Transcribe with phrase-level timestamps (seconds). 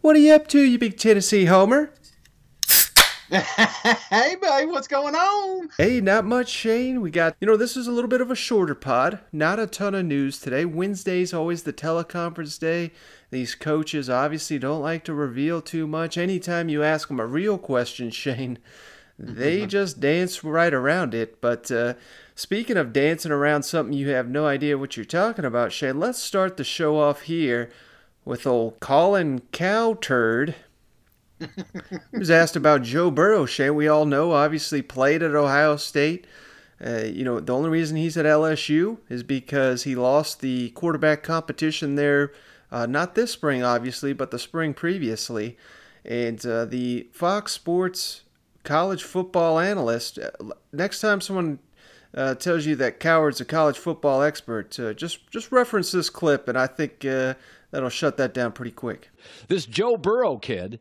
[0.00, 1.92] What are you up to, you big Tennessee homer?
[3.30, 5.68] hey, buddy, what's going on?
[5.76, 7.00] Hey, not much, Shane.
[7.00, 9.18] We got, you know, this is a little bit of a shorter pod.
[9.32, 10.64] Not a ton of news today.
[10.64, 12.92] Wednesday's always the teleconference day.
[13.30, 16.16] These coaches obviously don't like to reveal too much.
[16.16, 18.60] Anytime you ask them a real question, Shane,
[19.18, 21.40] they just dance right around it.
[21.40, 21.94] But uh,
[22.36, 26.22] speaking of dancing around something you have no idea what you're talking about, Shane, let's
[26.22, 27.68] start the show off here
[28.28, 30.54] with old Colin Cowturd.
[31.40, 33.46] he was asked about Joe Burrow.
[33.46, 36.26] Shane, we all know, obviously played at Ohio State.
[36.84, 41.22] Uh, you know, the only reason he's at LSU is because he lost the quarterback
[41.22, 42.30] competition there,
[42.70, 45.56] uh, not this spring, obviously, but the spring previously.
[46.04, 48.22] And uh, the Fox Sports
[48.62, 50.30] college football analyst, uh,
[50.72, 51.60] next time someone
[52.14, 56.46] uh, tells you that Cowherd's a college football expert, uh, just just reference this clip,
[56.46, 57.04] and I think
[57.70, 59.10] that'll shut that down pretty quick.
[59.48, 60.80] This Joe Burrow kid,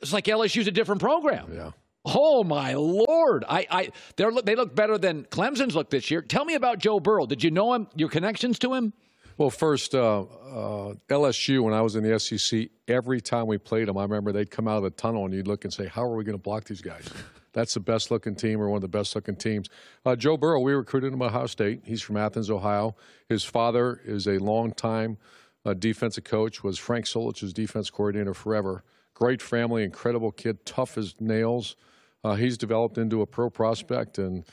[0.00, 1.50] it's like LSU's a different program.
[1.52, 1.70] Yeah.
[2.04, 3.44] Oh my lord!
[3.46, 6.22] I, I, they look better than Clemson's look this year.
[6.22, 7.26] Tell me about Joe Burrow.
[7.26, 7.88] Did you know him?
[7.94, 8.94] Your connections to him?
[9.36, 13.88] Well, first, uh, uh, LSU, when I was in the SEC, every time we played
[13.88, 16.02] them, I remember they'd come out of the tunnel and you'd look and say, How
[16.02, 17.08] are we going to block these guys?
[17.52, 19.68] That's the best looking team or one of the best looking teams.
[20.04, 21.80] Uh, Joe Burrow, we recruited him at Ohio State.
[21.84, 22.96] He's from Athens, Ohio.
[23.28, 25.18] His father is a long time
[25.64, 28.84] uh, defensive coach, was Frank Solich's defense coordinator forever.
[29.14, 31.76] Great family, incredible kid, tough as nails.
[32.24, 34.44] Uh, he's developed into a pro prospect, and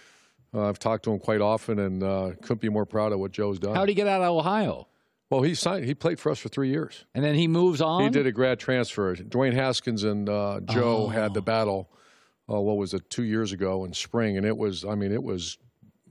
[0.53, 3.31] uh, I've talked to him quite often, and uh, couldn't be more proud of what
[3.31, 3.75] Joe's done.
[3.75, 4.87] How did he get out of Ohio?
[5.29, 5.85] Well, he signed.
[5.85, 8.03] He played for us for three years, and then he moves on.
[8.03, 9.15] He did a grad transfer.
[9.15, 11.07] Dwayne Haskins and uh, Joe oh.
[11.07, 11.89] had the battle.
[12.49, 13.09] Uh, what was it?
[13.09, 14.85] Two years ago in spring, and it was.
[14.85, 15.57] I mean, it was.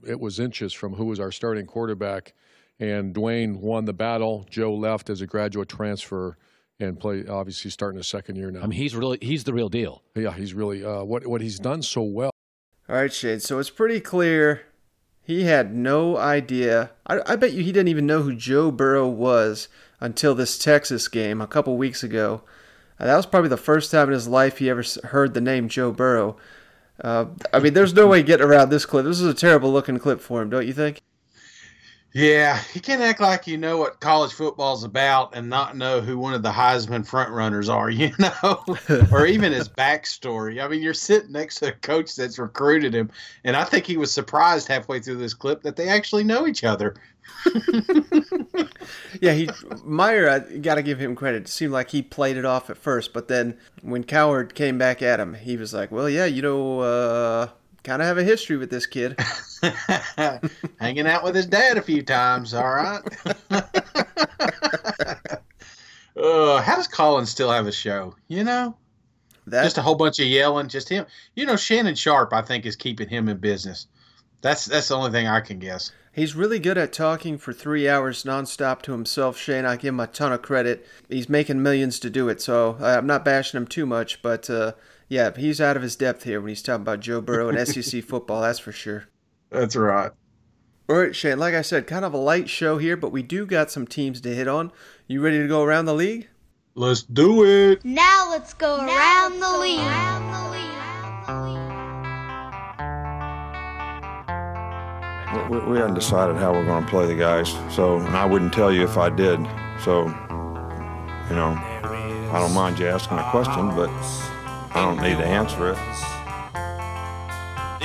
[0.07, 2.33] It was inches from who was our starting quarterback
[2.79, 4.45] and Dwayne won the battle.
[4.49, 6.37] Joe left as a graduate transfer
[6.79, 8.61] and play obviously starting his second year now.
[8.61, 10.03] I mean, he's really he's the real deal.
[10.15, 12.31] Yeah, he's really uh, what what he's done so well.
[12.89, 13.39] All right, Shane.
[13.39, 14.63] So it's pretty clear
[15.21, 16.91] he had no idea.
[17.05, 19.67] I, I bet you he didn't even know who Joe Burrow was
[19.99, 22.43] until this Texas game a couple weeks ago.
[22.99, 25.67] Uh, that was probably the first time in his life he ever heard the name
[25.67, 26.37] Joe Burrow.
[27.03, 29.05] Uh, I mean, there's no way getting around this clip.
[29.05, 31.01] This is a terrible looking clip for him, don't you think?
[32.13, 36.17] Yeah, you can't act like you know what college football's about and not know who
[36.17, 40.63] one of the Heisman frontrunners are, you know, or even his backstory.
[40.63, 43.11] I mean, you're sitting next to a coach that's recruited him,
[43.43, 46.63] and I think he was surprised halfway through this clip that they actually know each
[46.63, 46.95] other.
[49.21, 49.49] yeah, he
[49.83, 50.29] Meyer.
[50.29, 51.43] I got to give him credit.
[51.43, 55.01] It seemed like he played it off at first, but then when Cowherd came back
[55.01, 57.49] at him, he was like, "Well, yeah, you know, uh,
[57.87, 59.17] kind of have a history with this kid.
[60.79, 63.01] Hanging out with his dad a few times, all right.
[66.17, 68.13] uh, how does Colin still have a show?
[68.27, 68.75] You know,
[69.47, 71.05] that, just a whole bunch of yelling, just him.
[71.33, 73.87] You know, Shannon Sharpe, I think, is keeping him in business.
[74.41, 75.91] That's that's the only thing I can guess.
[76.11, 79.65] He's really good at talking for three hours nonstop to himself, Shane.
[79.65, 80.85] I give him a ton of credit.
[81.07, 84.73] He's making millions to do it, so I'm not bashing him too much, but uh,
[85.09, 88.03] yeah, he's out of his depth here when he's talking about Joe Burrow and SEC
[88.07, 88.41] football.
[88.41, 89.05] That's for sure.
[89.49, 90.11] That's right.
[90.89, 91.39] All right, Shane.
[91.39, 94.21] Like I said, kind of a light show here, but we do got some teams
[94.21, 94.71] to hit on.
[95.07, 96.29] You ready to go around the league?
[96.75, 97.83] Let's do it.
[97.83, 100.57] Now let's go now around, let's the go around the league.
[105.49, 107.49] we, we hadn't decided how we're going to play the guys.
[107.73, 109.39] So, and I wouldn't tell you if I did.
[109.83, 110.05] So,
[111.29, 111.57] you know,
[112.31, 113.89] I don't mind you asking a question, but
[114.73, 115.77] I don't need to answer it.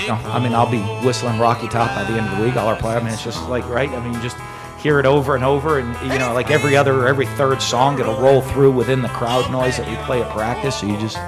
[0.03, 2.57] You know, I mean, I'll be whistling Rocky Top by the end of the week.
[2.57, 2.97] All our play.
[2.97, 3.89] I mean, it's just like right.
[3.89, 4.37] I mean, you just
[4.83, 8.17] hear it over and over, and you know, like every other, every third song, it'll
[8.17, 10.81] roll through within the crowd noise that we play at practice.
[10.81, 11.19] So you just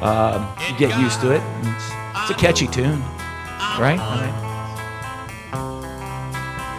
[0.00, 1.42] um, you get used to it.
[1.62, 1.90] It's,
[2.22, 3.00] it's, a catchy tune,
[3.80, 3.98] right?
[3.98, 4.26] I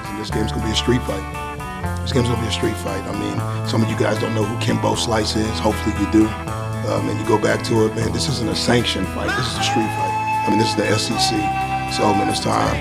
[0.07, 1.99] mean, this game's gonna be a street fight.
[2.01, 3.03] This game's gonna be a street fight.
[3.03, 5.59] I mean, some of you guys don't know who Kimbo Slice is.
[5.59, 6.54] Hopefully, you do.
[6.87, 8.11] Um, and you go back to it, man.
[8.11, 9.35] This isn't a sanctioned fight.
[9.35, 10.45] This is a street fight.
[10.45, 11.29] I mean, this is the SEC.
[11.91, 12.75] So, man, it's time.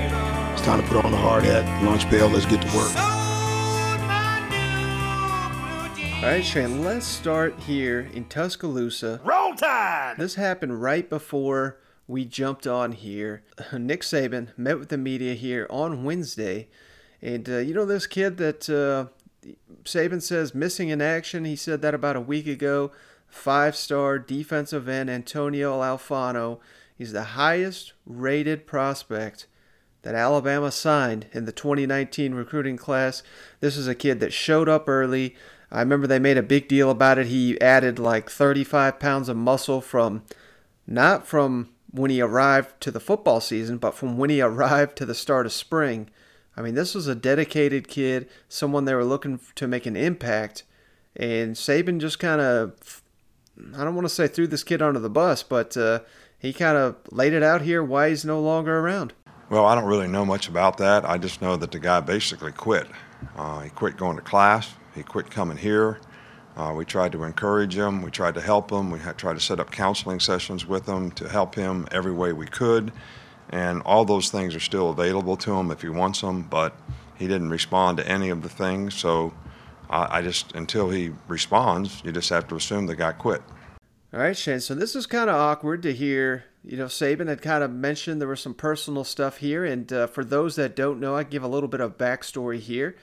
[0.53, 2.29] It's time to put on the hard hat, lunch pail.
[2.29, 2.95] Let's get to work.
[6.23, 9.23] All right, Shane, let's start here in Tuscaloosa.
[9.25, 10.17] Roll Tide!
[10.19, 13.43] This happened right before we jumped on here.
[13.73, 16.69] Nick Saban met with the media here on Wednesday.
[17.23, 19.09] And, uh, you know, this kid that uh,
[19.85, 22.93] Saban says missing in action, he said that about a week ago.
[23.35, 26.61] Five star defensive end Antonio Alfano
[26.97, 29.47] He's the highest rated prospect
[30.03, 33.23] that Alabama signed in the 2019 recruiting class.
[33.61, 35.35] This is a kid that showed up early.
[35.73, 37.27] I remember they made a big deal about it.
[37.27, 40.23] He added like 35 pounds of muscle from
[40.87, 45.07] not from when he arrived to the football season, but from when he arrived to
[45.07, 46.09] the start of spring.
[46.57, 50.63] I mean, this was a dedicated kid, someone they were looking to make an impact.
[51.17, 53.03] And Saban just kind of,
[53.75, 56.01] I don't want to say threw this kid under the bus, but uh,
[56.39, 59.13] he kind of laid it out here why he's no longer around.
[59.51, 61.09] Well, I don't really know much about that.
[61.09, 62.87] I just know that the guy basically quit.
[63.37, 64.75] Uh, he quit going to class.
[64.95, 66.01] He quit coming here.
[66.57, 68.03] Uh, we tried to encourage him.
[68.03, 68.91] We tried to help him.
[68.91, 72.47] We tried to set up counseling sessions with him to help him every way we
[72.47, 72.93] could.
[73.51, 76.77] And all those things are still available to him if he wants them, but
[77.17, 78.95] he didn't respond to any of the things.
[78.95, 79.35] So
[79.91, 83.43] I, I just, until he responds, you just have to assume the guy quit.
[84.13, 84.61] All right, Shane.
[84.61, 86.45] So this is kind of awkward to hear.
[86.63, 90.07] You know, Saban had kind of mentioned there was some personal stuff here, and uh,
[90.07, 92.97] for those that don't know, I give a little bit of backstory here.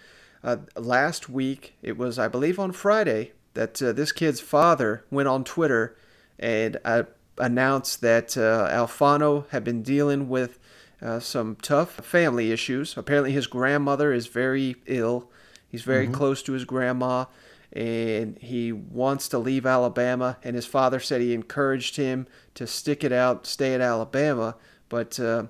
[0.43, 5.27] Uh, last week, it was, I believe, on Friday that uh, this kid's father went
[5.27, 5.95] on Twitter
[6.39, 7.03] and uh,
[7.37, 10.57] announced that uh, Alfano had been dealing with
[11.01, 12.95] uh, some tough family issues.
[12.97, 15.29] Apparently, his grandmother is very ill.
[15.71, 16.15] He's very mm-hmm.
[16.15, 17.25] close to his grandma
[17.73, 20.37] and he wants to leave Alabama.
[20.43, 24.55] And his father said he encouraged him to stick it out, stay at Alabama.
[24.89, 25.45] But uh,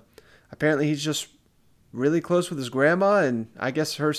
[0.52, 1.30] apparently, he's just
[1.92, 4.14] really close with his grandma, and I guess her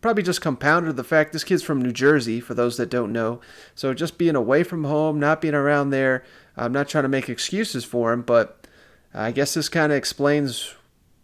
[0.00, 3.40] probably just compounded the fact this kid's from New Jersey, for those that don't know.
[3.74, 6.24] So just being away from home, not being around there,
[6.56, 8.66] I'm not trying to make excuses for him, but
[9.12, 10.74] I guess this kind of explains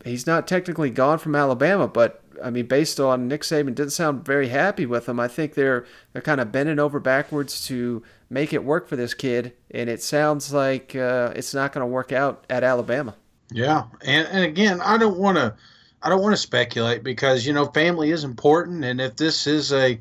[0.05, 4.25] he's not technically gone from Alabama, but I mean, based on Nick Saban didn't sound
[4.25, 5.21] very happy with him.
[5.21, 9.15] I think they're they're kind of bending over backwards to make it work for this
[9.15, 13.15] kid, and it sounds like uh, it's not going to work out at Alabama.
[13.51, 15.55] Yeah, and and again, I don't want to
[16.03, 19.73] I don't want to speculate because you know family is important, and if this is
[19.73, 19.99] a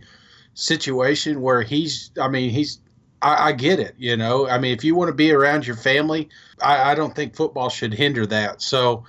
[0.54, 2.80] situation where he's, I mean, he's
[3.22, 3.96] I, I, get it.
[3.98, 6.30] You know, I mean, if you want to be around your family,
[6.62, 8.62] I, I, don't think football should hinder that.
[8.62, 9.06] So,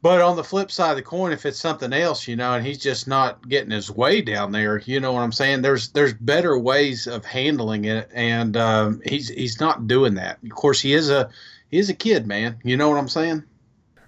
[0.00, 2.64] but on the flip side of the coin, if it's something else, you know, and
[2.64, 5.62] he's just not getting his way down there, you know what I'm saying?
[5.62, 10.38] There's there's better ways of handling it, and um, he's he's not doing that.
[10.42, 11.30] Of course, he is a
[11.70, 12.58] he is a kid, man.
[12.62, 13.42] You know what I'm saying?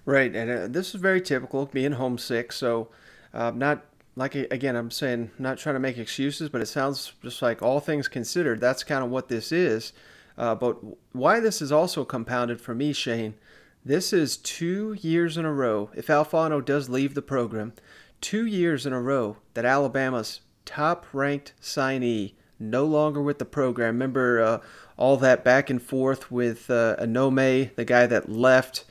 [0.05, 2.53] Right, and uh, this is very typical being homesick.
[2.53, 2.87] So,
[3.33, 3.83] uh, not
[4.15, 7.81] like again, I'm saying not trying to make excuses, but it sounds just like all
[7.81, 9.91] things considered, that's kind of what this is.
[10.37, 10.79] Uh, but
[11.11, 13.35] why this is also compounded for me, Shane
[13.83, 17.73] this is two years in a row, if Alfano does leave the program,
[18.19, 23.95] two years in a row that Alabama's top ranked signee no longer with the program.
[23.95, 24.59] Remember uh,
[24.97, 28.85] all that back and forth with uh, Anoma, the guy that left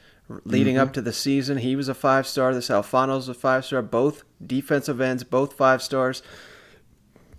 [0.44, 0.82] leading mm-hmm.
[0.82, 1.59] up to the season.
[1.59, 2.54] He was a five star.
[2.54, 3.82] This Alfano's a five star.
[3.82, 6.23] Both defensive ends, both five stars.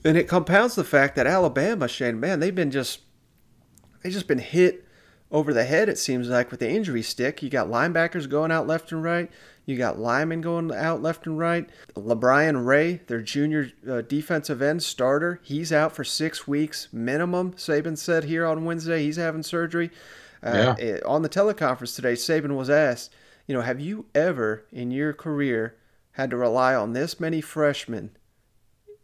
[0.03, 3.01] And it compounds the fact that Alabama, Shane, man, they've been just
[4.01, 4.85] they've just been hit
[5.31, 7.41] over the head, it seems like, with the injury stick.
[7.41, 9.31] You got linebackers going out left and right.
[9.65, 11.69] You got linemen going out left and right.
[11.95, 17.53] LaBryan Ray, their junior uh, defensive end starter, he's out for six weeks minimum.
[17.53, 19.89] Saban said here on Wednesday he's having surgery.
[20.43, 20.85] Uh, yeah.
[20.85, 23.13] it, on the teleconference today, Saban was asked,
[23.47, 25.77] you know, have you ever in your career
[26.13, 28.17] had to rely on this many freshmen?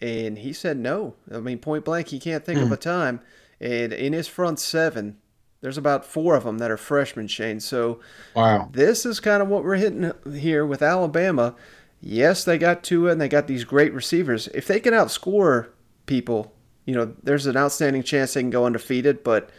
[0.02, 1.16] And he said no.
[1.32, 2.64] I mean, point blank, he can't think mm.
[2.64, 2.74] of hmm.
[2.74, 3.22] a time.
[3.60, 5.18] And in his front seven,
[5.62, 7.60] There's about four of them that are freshmen, Shane.
[7.60, 8.00] So
[8.36, 11.56] wow, this is kind of what we're hitting here with Alabama.
[12.00, 14.48] Yes, they got Tua and they got these great receivers.
[14.50, 15.70] If they can outscore
[16.06, 16.54] people,
[16.86, 19.24] you know, there's an outstanding chance they can go undefeated.
[19.24, 19.50] But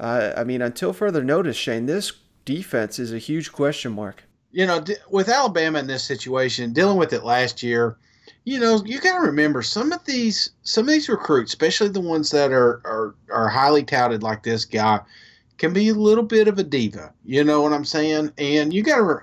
[0.00, 2.12] uh, I mean, until further notice, Shane, this
[2.44, 4.24] defense is a huge question mark.
[4.52, 7.96] You know, with Alabama in this situation, dealing with it last year,
[8.44, 12.00] you know, you got to remember some of these some of these recruits, especially the
[12.00, 15.00] ones that are are are highly touted like this guy,
[15.58, 17.12] can be a little bit of a diva.
[17.24, 18.32] You know what I'm saying?
[18.38, 19.22] And you got to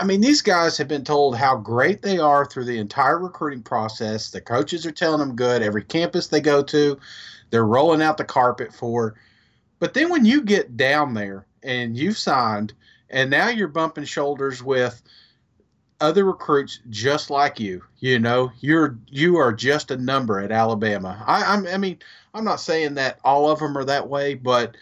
[0.00, 3.62] I mean, these guys have been told how great they are through the entire recruiting
[3.62, 4.30] process.
[4.30, 5.62] The coaches are telling them good.
[5.62, 6.98] Every campus they go to,
[7.50, 9.14] they're rolling out the carpet for.
[9.80, 12.72] But then when you get down there and you've signed,
[13.10, 15.02] and now you're bumping shoulders with
[16.00, 17.82] other recruits just like you.
[17.98, 21.22] You know, you're you are just a number at Alabama.
[21.26, 21.98] I, I'm, I mean,
[22.32, 24.76] I'm not saying that all of them are that way, but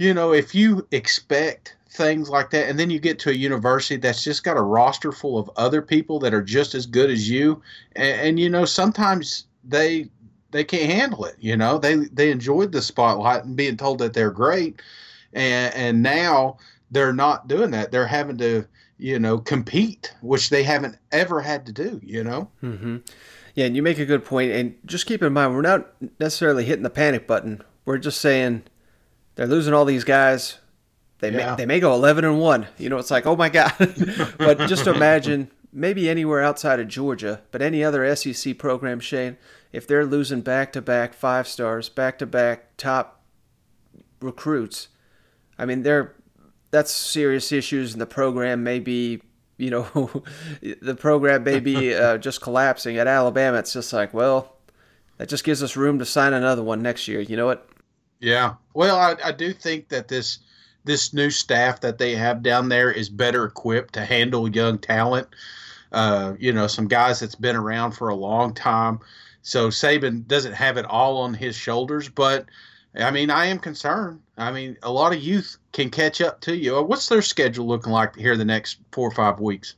[0.00, 3.96] you know, if you expect things like that, and then you get to a university
[3.96, 7.28] that's just got a roster full of other people that are just as good as
[7.28, 7.60] you,
[7.96, 10.08] and, and you know, sometimes they
[10.52, 11.36] they can't handle it.
[11.38, 14.80] You know, they they enjoyed the spotlight and being told that they're great,
[15.32, 16.58] and and now
[16.90, 17.92] they're not doing that.
[17.92, 18.66] They're having to
[19.00, 22.50] you know, compete, which they haven't ever had to do, you know?
[22.62, 22.98] Mm-hmm.
[23.54, 24.52] Yeah, and you make a good point.
[24.52, 25.90] And just keep in mind, we're not
[26.20, 27.62] necessarily hitting the panic button.
[27.84, 28.62] We're just saying
[29.40, 30.58] they're losing all these guys.
[31.20, 31.52] They, yeah.
[31.52, 32.66] may, they may go 11 and 1.
[32.76, 33.72] You know, it's like, oh my God.
[34.38, 39.38] but just imagine maybe anywhere outside of Georgia, but any other SEC program, Shane,
[39.72, 43.22] if they're losing back to back five stars, back to back top
[44.20, 44.88] recruits,
[45.58, 46.14] I mean, they're
[46.70, 49.22] that's serious issues, and the program may be,
[49.56, 50.22] you know,
[50.82, 52.98] the program may be uh, just collapsing.
[52.98, 54.58] At Alabama, it's just like, well,
[55.16, 57.20] that just gives us room to sign another one next year.
[57.20, 57.66] You know what?
[58.20, 58.54] Yeah.
[58.74, 60.38] Well, I, I do think that this
[60.84, 65.28] this new staff that they have down there is better equipped to handle young talent.
[65.92, 69.00] Uh, you know, some guys that's been around for a long time.
[69.42, 72.46] So Saban doesn't have it all on his shoulders, but
[72.94, 74.20] I mean, I am concerned.
[74.36, 76.80] I mean, a lot of youth can catch up to you.
[76.82, 79.74] What's their schedule looking like here the next four or five weeks?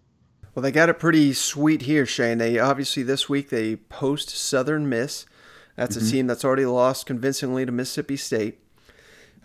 [0.54, 2.38] Well, they got it pretty sweet here, Shane.
[2.38, 5.26] They obviously this week they post Southern Miss.
[5.76, 6.06] That's mm-hmm.
[6.06, 8.58] a team that's already lost convincingly to Mississippi State.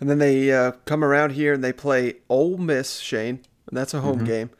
[0.00, 3.94] And then they uh, come around here and they play Ole Miss, Shane, and that's
[3.94, 4.26] a home mm-hmm.
[4.26, 4.50] game.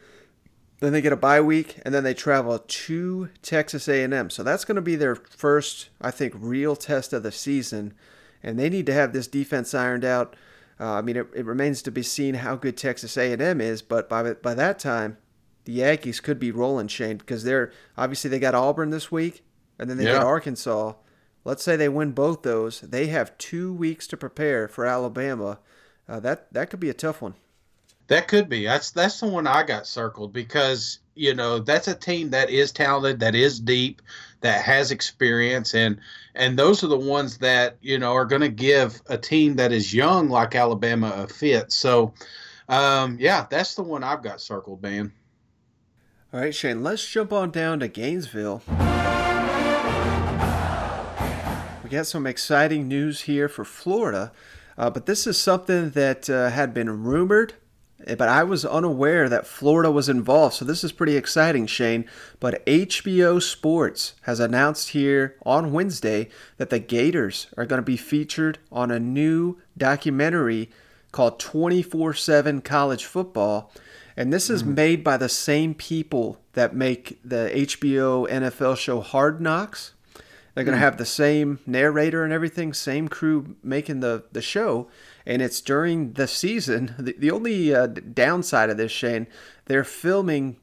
[0.81, 4.31] Then they get a bye week, and then they travel to Texas A&M.
[4.31, 7.95] So that's going to be their first, I think, real test of the season
[8.43, 10.37] and they need to have this defense ironed out.
[10.81, 14.09] Uh, I mean, it, it, remains to be seen how good Texas A&M is, but
[14.09, 15.17] by by that time,
[15.65, 19.43] the Aggies could be rolling, Shane, because they're obviously they got Auburn this week,
[19.79, 20.15] and then they yeah.
[20.15, 20.95] got Arkansas.
[21.45, 25.59] Let's say they win both those, they have two weeks to prepare for Alabama.
[26.09, 27.35] Uh, that that could be a tough one.
[28.09, 28.64] That could be.
[28.64, 32.73] That's that's the one I got circled because you know that's a team that is
[32.73, 34.00] talented, that is deep,
[34.40, 36.00] that has experience, and
[36.35, 39.73] and those are the ones that you know are going to give a team that
[39.73, 41.71] is young like Alabama a fit.
[41.71, 42.14] So,
[42.68, 45.12] um, yeah, that's the one I've got circled, man.
[46.33, 48.62] All right, Shane, let's jump on down to Gainesville.
[51.88, 54.30] We got some exciting news here for Florida,
[54.76, 57.54] uh, but this is something that uh, had been rumored
[58.07, 60.54] but I was unaware that Florida was involved.
[60.54, 62.04] So this is pretty exciting, Shane.
[62.40, 66.28] But HBO Sports has announced here on Wednesday
[66.59, 70.71] that the Gators are going to be featured on a new documentary
[71.11, 73.73] called 24 7 College Football.
[74.14, 74.76] And this is mm.
[74.76, 79.95] made by the same people that make the HBO NFL show Hard Knocks.
[80.59, 80.87] They're going to mm.
[80.87, 84.88] have the same narrator and everything, same crew making the, the show
[85.25, 86.97] and it's during the season.
[86.99, 89.29] The, the only uh, downside of this, Shane,
[89.67, 90.57] they're filming.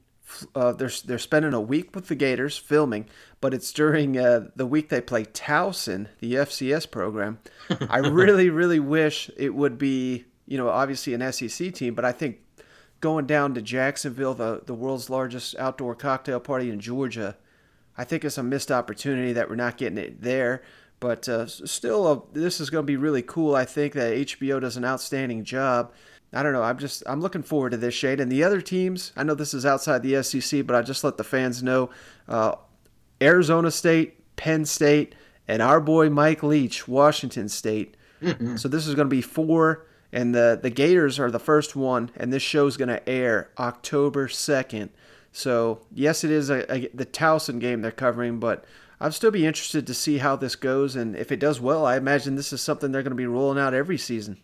[0.54, 3.08] Uh, they're they're spending a week with the Gators filming,
[3.40, 7.40] but it's during uh, the week they play Towson, the FCS program.
[7.90, 12.12] I really, really wish it would be, you know, obviously an SEC team, but I
[12.12, 12.40] think
[13.00, 17.38] going down to Jacksonville, the the world's largest outdoor cocktail party in Georgia,
[17.98, 20.62] I think it's a missed opportunity that we're not getting it there.
[21.00, 23.56] But uh, still, uh, this is going to be really cool.
[23.56, 25.92] I think that HBO does an outstanding job.
[26.34, 26.64] I don't know.
[26.64, 28.20] I'm just I'm looking forward to this shade.
[28.20, 31.18] And the other teams, I know this is outside the SEC, but I just let
[31.18, 31.90] the fans know:
[32.28, 32.56] uh,
[33.22, 35.16] Arizona State, Penn State,
[35.48, 37.96] and our boy Mike Leach, Washington State.
[38.22, 38.56] Mm-hmm.
[38.58, 42.10] So this is going to be four, and the the Gators are the first one,
[42.18, 44.90] and this show is going to air October second.
[45.38, 48.64] So yes, it is a, a, the Towson game they're covering, but
[49.02, 51.98] I'd still be interested to see how this goes, and if it does well, I
[51.98, 54.38] imagine this is something they're going to be rolling out every season.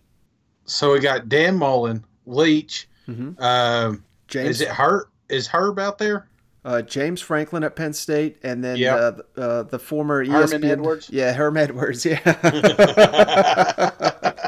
[0.66, 2.90] so we got Dan Mullen, Leach.
[3.08, 3.40] Mhm.
[3.42, 5.08] Um, James- is it Herb?
[5.30, 6.28] Is Herb out there?
[6.66, 9.28] Uh, James Franklin at Penn State, and then Yep.
[9.38, 11.10] uh, uh, the former Herman ESPN Edwards?
[11.10, 12.06] Yeah, Herm Edwards.
[12.06, 12.20] Yeah.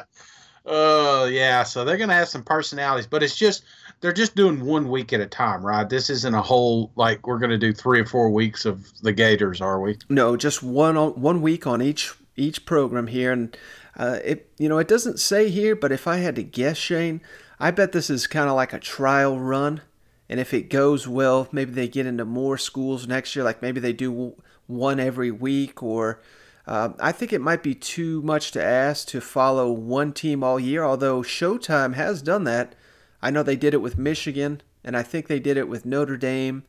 [0.65, 3.63] Oh yeah, so they're gonna have some personalities, but it's just
[3.99, 5.87] they're just doing one week at a time, right?
[5.87, 9.59] This isn't a whole like we're gonna do three or four weeks of the Gators,
[9.59, 9.97] are we?
[10.09, 13.57] No, just one on one week on each each program here, and
[13.97, 17.21] uh, it you know it doesn't say here, but if I had to guess, Shane,
[17.59, 19.81] I bet this is kind of like a trial run,
[20.29, 23.43] and if it goes well, maybe they get into more schools next year.
[23.43, 24.35] Like maybe they do
[24.67, 26.21] one every week, or
[26.65, 30.59] uh, I think it might be too much to ask to follow one team all
[30.59, 30.83] year.
[30.83, 32.75] Although Showtime has done that,
[33.21, 36.17] I know they did it with Michigan, and I think they did it with Notre
[36.17, 36.63] Dame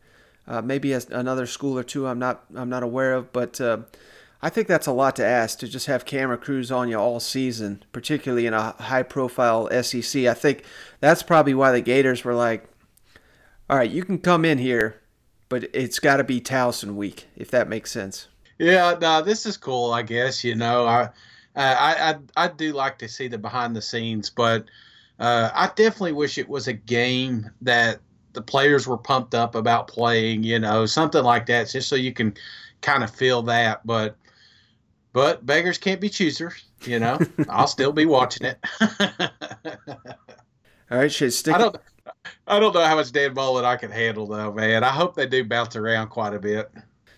[0.47, 3.79] uh, maybe as another school or two I'm not I'm not aware of, but uh,
[4.43, 7.21] I think that's a lot to ask to just have camera crews on you all
[7.21, 10.25] season, particularly in a high profile SEC.
[10.27, 10.65] I think
[11.01, 12.69] that's probably why the Gators were like,
[13.71, 15.01] all right, you can come in here,
[15.49, 18.29] but it's got to be Towson week, if that makes sense.
[18.59, 19.93] Yeah, no, this is cool.
[19.93, 21.09] I guess you know, I,
[21.57, 24.67] I, I, I do like to see the behind the scenes, but
[25.19, 28.01] uh, I definitely wish it was a game that
[28.33, 30.43] the players were pumped up about playing.
[30.43, 32.35] You know, something like that, just so you can
[32.81, 33.87] kind of feel that.
[33.87, 34.17] But,
[35.13, 36.65] but beggars can't be choosers.
[36.83, 37.19] You know,
[37.49, 38.59] I'll still be watching it.
[40.91, 41.55] All right, Shay, stick.
[41.55, 41.77] I don't,
[42.47, 44.85] I don't know how much Dan Mullen I can handle though, man.
[44.85, 46.71] I hope they do bounce around quite a bit.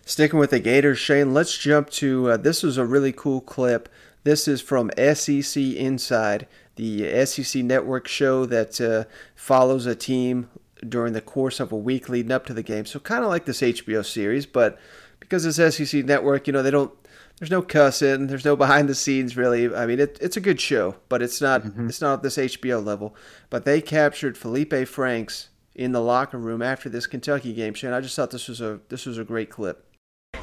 [0.09, 3.89] Sticking with the Gators, Shane, let's jump to uh, this was a really cool clip.
[4.23, 6.47] This is from SEC Inside,
[6.77, 10.49] the SEC network show that uh, follows a team
[10.89, 12.85] during the course of a week leading up to the game.
[12.85, 14.79] So kind of like this HBO series, but
[15.19, 16.93] because it's SEC network, you know, they don't
[17.41, 19.75] there's no cussing, there's no behind the scenes really.
[19.75, 22.83] I mean, it, it's a good show, but it's not it's not at this HBO
[22.83, 23.17] level.
[23.51, 27.75] But they captured Feleipe Franks in the locker room after this Kentucky game.
[27.75, 29.83] Shane, I just thought this was a this was a great clip.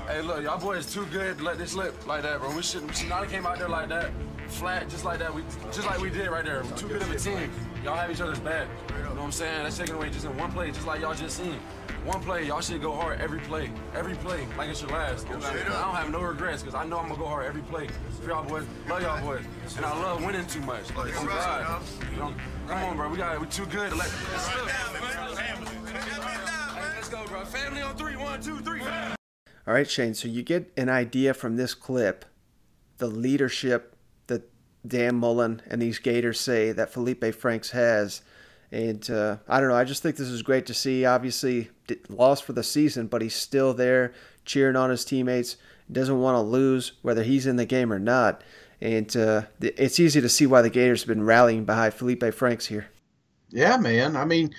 [0.07, 2.55] Hey, look, y'all boys too good to let this slip like that, bro.
[2.55, 2.91] We shouldn't.
[2.91, 4.11] We should not have came out there like that,
[4.47, 5.33] flat, just like that.
[5.33, 6.63] We just like we did right there.
[6.63, 7.49] We're too good of a team.
[7.83, 8.67] Y'all have each other's back.
[8.89, 9.63] You know what I'm saying?
[9.63, 11.59] That's taken away just in one play, just like y'all just seen.
[12.05, 15.25] One play, y'all should go hard every play, every play, like it's your last.
[15.27, 17.87] I don't have no regrets because I know I'm gonna go hard every play.
[18.21, 19.45] For y'all boys, love y'all boys,
[19.77, 20.83] and I love winning too much.
[20.97, 22.33] Oh God, you know,
[22.67, 23.09] come on, bro.
[23.09, 24.11] We got we too good to let.
[24.31, 24.65] Let's slip.
[26.95, 27.45] Let's go, bro.
[27.45, 28.17] Family on three.
[28.17, 28.81] One, two, three.
[29.65, 30.13] All right, Shane.
[30.13, 32.25] So you get an idea from this clip,
[32.97, 33.95] the leadership
[34.27, 34.49] that
[34.85, 38.21] Dan Mullen and these Gators say that Feleipe Franks has,
[38.71, 39.75] and uh, I don't know.
[39.75, 41.05] I just think this is great to see.
[41.05, 41.69] Obviously,
[42.09, 44.13] lost for the season, but he's still there
[44.45, 45.57] cheering on his teammates.
[45.91, 48.43] Doesn't want to lose, whether he's in the game or not.
[48.81, 52.65] And uh, it's easy to see why the Gators have been rallying behind Feleipe Franks
[52.65, 52.87] here.
[53.49, 54.17] Yeah, man.
[54.17, 54.53] I mean,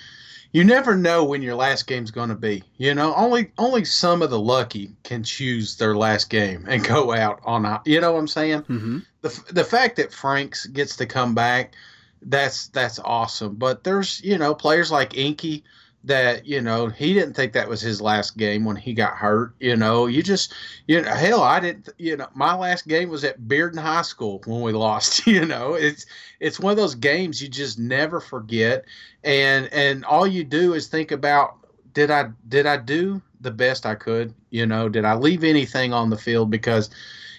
[0.55, 2.63] you never know when your last game's going to be.
[2.77, 7.13] You know, only only some of the lucky can choose their last game and go
[7.13, 7.81] out on a.
[7.85, 8.61] You know what I'm saying?
[8.61, 8.99] Mm-hmm.
[9.19, 11.73] The the fact that Franks gets to come back,
[12.21, 13.55] that's that's awesome.
[13.55, 15.65] But there's you know players like Inky
[16.05, 19.53] that you know he didn't think that was his last game when he got hurt.
[19.59, 20.53] You know, you just
[20.87, 21.89] you know hell I didn't.
[21.97, 25.27] You know, my last game was at Bearden High School when we lost.
[25.35, 26.05] You know, it's
[26.39, 28.85] it's one of those games you just never forget,
[29.23, 31.57] and and all you do is think about
[31.93, 34.33] did I did I do the best I could?
[34.51, 36.89] You know, did I leave anything on the field because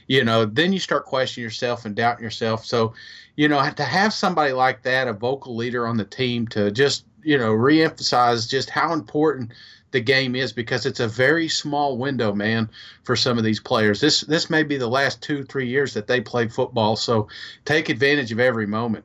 [0.08, 2.64] you know, then you start questioning yourself and doubting yourself.
[2.64, 2.94] So,
[3.36, 7.04] you know, to have somebody like that, a vocal leader on the team, to just,
[7.26, 9.52] you know, reemphasize just how important
[9.90, 12.70] the game is because it's a very small window, man,
[13.02, 14.00] for some of these players.
[14.00, 16.94] This this may be the last two, three years that they play football.
[16.96, 17.28] So
[17.64, 19.04] take advantage of every moment.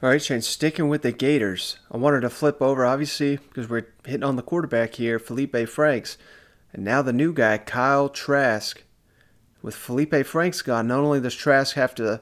[0.00, 3.88] All right, Shane, sticking with the Gators, I wanted to flip over, obviously, because we're
[4.04, 6.16] hitting on the quarterback here, Feleipe Franks.
[6.72, 8.84] And now the new guy, Kyle Trask.
[9.60, 12.20] With Feleipe Franks gone, not only does Trask have to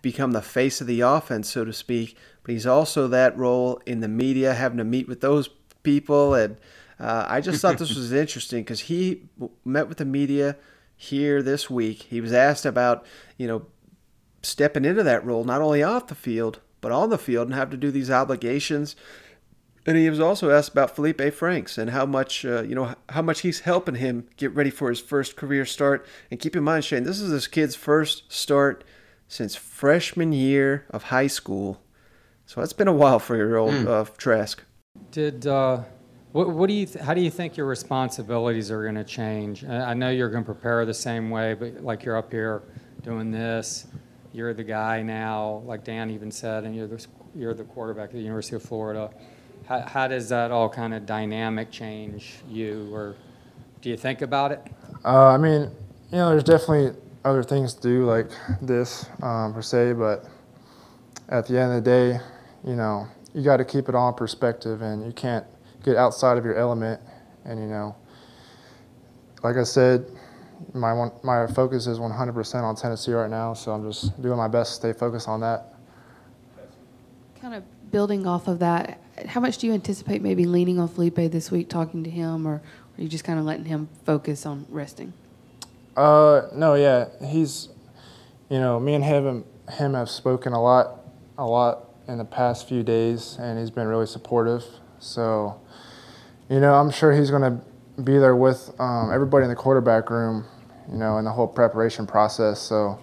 [0.00, 2.16] become the face of the offense, so to speak,
[2.48, 5.50] but he's also that role in the media, having to meet with those
[5.82, 6.32] people.
[6.32, 6.56] And
[6.98, 9.24] uh, I just thought this was interesting because he
[9.66, 10.56] met with the media
[10.96, 12.06] here this week.
[12.08, 13.04] He was asked about,
[13.36, 13.66] you know,
[14.42, 17.68] stepping into that role, not only off the field, but on the field and have
[17.68, 18.96] to do these obligations.
[19.84, 23.20] And he was also asked about Feleipe Franks and how much uh, you know how
[23.20, 26.06] much he's helping him get ready for his first career start.
[26.30, 28.84] And keep in mind, Shane, this is this kid's first start
[29.28, 31.82] since freshman year of high school.
[32.48, 34.64] So it's been a while for your old uh, Trask.
[35.10, 35.82] Did uh,
[36.32, 39.66] what, what do you th- how do you think your responsibilities are going to change?
[39.66, 42.62] I I know you're going to prepare the same way, but like you're up here
[43.02, 43.86] doing this,
[44.32, 48.12] you're the guy now, like Dan even said, and you're the you're the quarterback at
[48.12, 49.10] the University of Florida.
[49.66, 53.14] How, how does that all kind of dynamic change you, or
[53.82, 54.66] do you think about it?
[55.04, 55.70] Uh, I mean,
[56.10, 58.30] you know, there's definitely other things to do like
[58.62, 60.24] this um, per se, but
[61.28, 62.20] at the end of the day,
[62.64, 65.44] you know, you got to keep it all in perspective, and you can't
[65.84, 67.00] get outside of your element.
[67.44, 67.96] And you know,
[69.42, 70.06] like I said,
[70.74, 74.48] my one, my focus is 100% on Tennessee right now, so I'm just doing my
[74.48, 75.74] best to stay focused on that.
[77.40, 81.30] Kind of building off of that, how much do you anticipate maybe leaning on Feleipe
[81.30, 82.62] this week, talking to him, or are
[83.02, 85.12] you just kind of letting him focus on resting?
[85.96, 87.68] Uh, no, yeah, he's,
[88.48, 91.00] you know, me and him him have spoken a lot,
[91.36, 94.64] a lot in the past few days, and he's been really supportive.
[94.98, 95.60] So,
[96.48, 100.10] you know, I'm sure he's going to be there with um, everybody in the quarterback
[100.10, 100.46] room,
[100.90, 102.60] you know, in the whole preparation process.
[102.60, 102.98] So,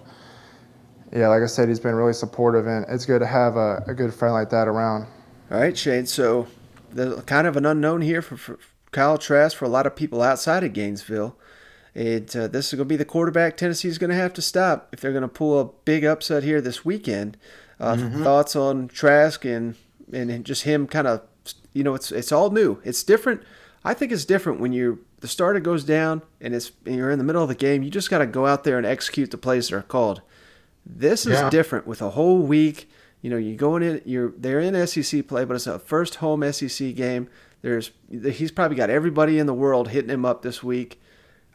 [1.12, 3.94] yeah, like I said, he's been really supportive, and it's good to have a, a
[3.94, 5.06] good friend like that around.
[5.50, 6.06] All right, Shane.
[6.06, 6.48] So,
[7.26, 8.58] kind of an unknown here for, for
[8.90, 11.36] Kyle Trask for a lot of people outside of Gainesville.
[11.94, 14.90] It, uh, this is going to be the quarterback Tennessee's going to have to stop
[14.92, 17.38] if they're going to pull a big upset here this weekend.
[17.78, 18.22] Uh, mm-hmm.
[18.22, 19.74] Thoughts on Trask and
[20.12, 21.22] and just him kind of,
[21.72, 22.80] you know, it's it's all new.
[22.84, 23.42] It's different.
[23.84, 27.18] I think it's different when you the starter goes down and it's and you're in
[27.18, 27.82] the middle of the game.
[27.82, 30.22] You just got to go out there and execute the plays that are called.
[30.84, 31.50] This is yeah.
[31.50, 32.88] different with a whole week.
[33.20, 36.50] You know, you're going in, you're they're in SEC play, but it's a first home
[36.52, 37.28] SEC game.
[37.62, 41.00] There's he's probably got everybody in the world hitting him up this week.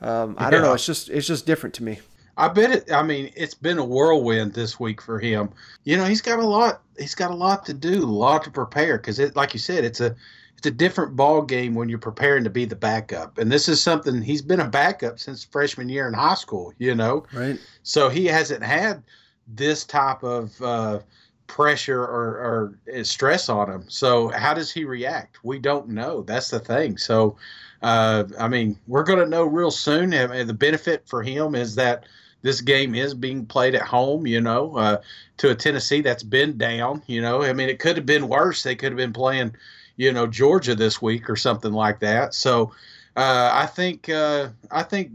[0.01, 0.73] Um, I don't know.
[0.73, 1.99] It's just it's just different to me.
[2.37, 2.91] I bet it.
[2.91, 5.49] I mean, it's been a whirlwind this week for him.
[5.83, 6.81] You know, he's got a lot.
[6.97, 8.97] He's got a lot to do, a lot to prepare.
[8.97, 10.15] Because it, like you said, it's a
[10.57, 13.37] it's a different ball game when you're preparing to be the backup.
[13.37, 16.73] And this is something he's been a backup since freshman year in high school.
[16.77, 17.59] You know, right?
[17.83, 19.03] So he hasn't had
[19.47, 20.99] this type of uh,
[21.47, 23.85] pressure or, or stress on him.
[23.89, 25.43] So how does he react?
[25.43, 26.21] We don't know.
[26.23, 26.97] That's the thing.
[26.97, 27.37] So.
[27.83, 30.13] Uh, I mean, we're going to know real soon.
[30.13, 32.05] And the benefit for him is that
[32.41, 35.01] this game is being played at home, you know, uh,
[35.37, 37.43] to a Tennessee that's been down, you know.
[37.43, 38.63] I mean, it could have been worse.
[38.63, 39.55] They could have been playing,
[39.97, 42.33] you know, Georgia this week or something like that.
[42.33, 42.71] So
[43.15, 45.11] uh, I think, uh, I think,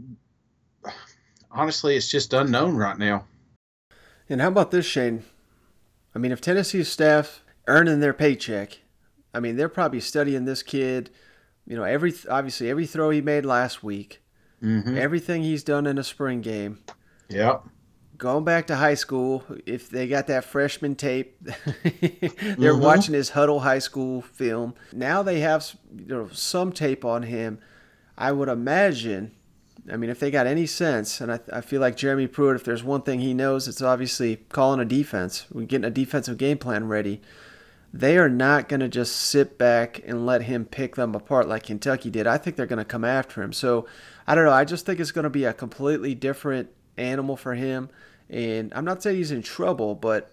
[1.51, 3.25] honestly, it's just unknown right now.
[4.29, 5.23] And how about this, Shane?
[6.13, 8.79] I mean, if Tennessee's staff earning their paycheck,
[9.33, 11.09] I mean, they're probably studying this kid.
[11.65, 14.21] You know, every obviously every throw he made last week,
[14.63, 14.97] mm-hmm.
[14.97, 16.79] everything he's done in a spring game.
[17.29, 17.63] Yep.
[18.17, 22.81] Going back to high school, if they got that freshman tape, they're mm-hmm.
[22.81, 24.73] watching his Hudl High School film.
[24.91, 27.59] Now they have you know some tape on him.
[28.17, 29.33] I would imagine.
[29.91, 32.63] I mean, if they got any sense, and I, I feel like Jeremy Pruitt, if
[32.63, 35.45] there's one thing he knows, it's obviously calling a defense.
[35.51, 37.21] We're getting a defensive game plan ready.
[37.93, 41.63] They are not going to just sit back and let him pick them apart like
[41.63, 42.27] Kentucky did.
[42.27, 43.53] I think they're going to come after him.
[43.53, 43.87] So
[44.27, 44.51] I don't know.
[44.51, 47.89] I just think it's going to be a completely different animal for him.
[48.29, 50.31] And I'm not saying he's in trouble, but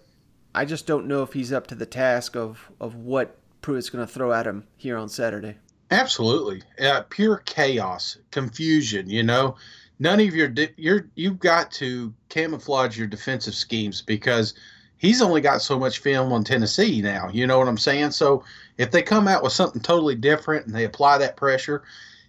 [0.53, 4.05] I just don't know if he's up to the task of, of what Pruitt's going
[4.05, 5.55] to throw at him here on Saturday.
[5.91, 9.09] Absolutely, uh, pure chaos, confusion.
[9.09, 9.55] You know,
[9.99, 14.55] none of your you're you've got to camouflage your defensive schemes because
[14.97, 17.29] he's only got so much film on Tennessee now.
[17.31, 18.11] You know what I'm saying?
[18.11, 18.43] So
[18.77, 21.83] if they come out with something totally different and they apply that pressure,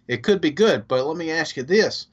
[0.06, 0.86] it could be good.
[0.86, 2.08] But let me ask you this: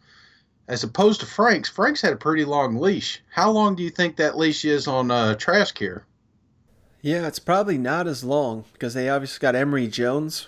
[0.68, 3.22] as opposed to Franks, Franks had a pretty long leash.
[3.32, 6.06] How long do you think that leash is on uh, Trask here?
[7.02, 10.48] Yeah, it's probably not as long because they obviously got Emory Jones.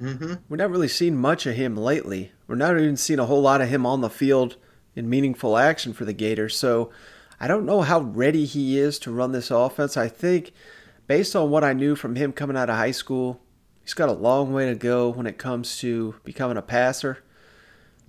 [0.00, 0.34] Mm-hmm.
[0.48, 2.32] We've not really seen much of him lately.
[2.46, 4.56] We're not even seeing a whole lot of him on the field
[4.96, 6.56] in meaningful action for the Gators.
[6.56, 6.90] So
[7.38, 9.98] I don't know how ready he is to run this offense.
[9.98, 10.52] I think,
[11.06, 13.42] based on what I knew from him coming out of high school,
[13.82, 17.22] he's got a long way to go when it comes to becoming a passer.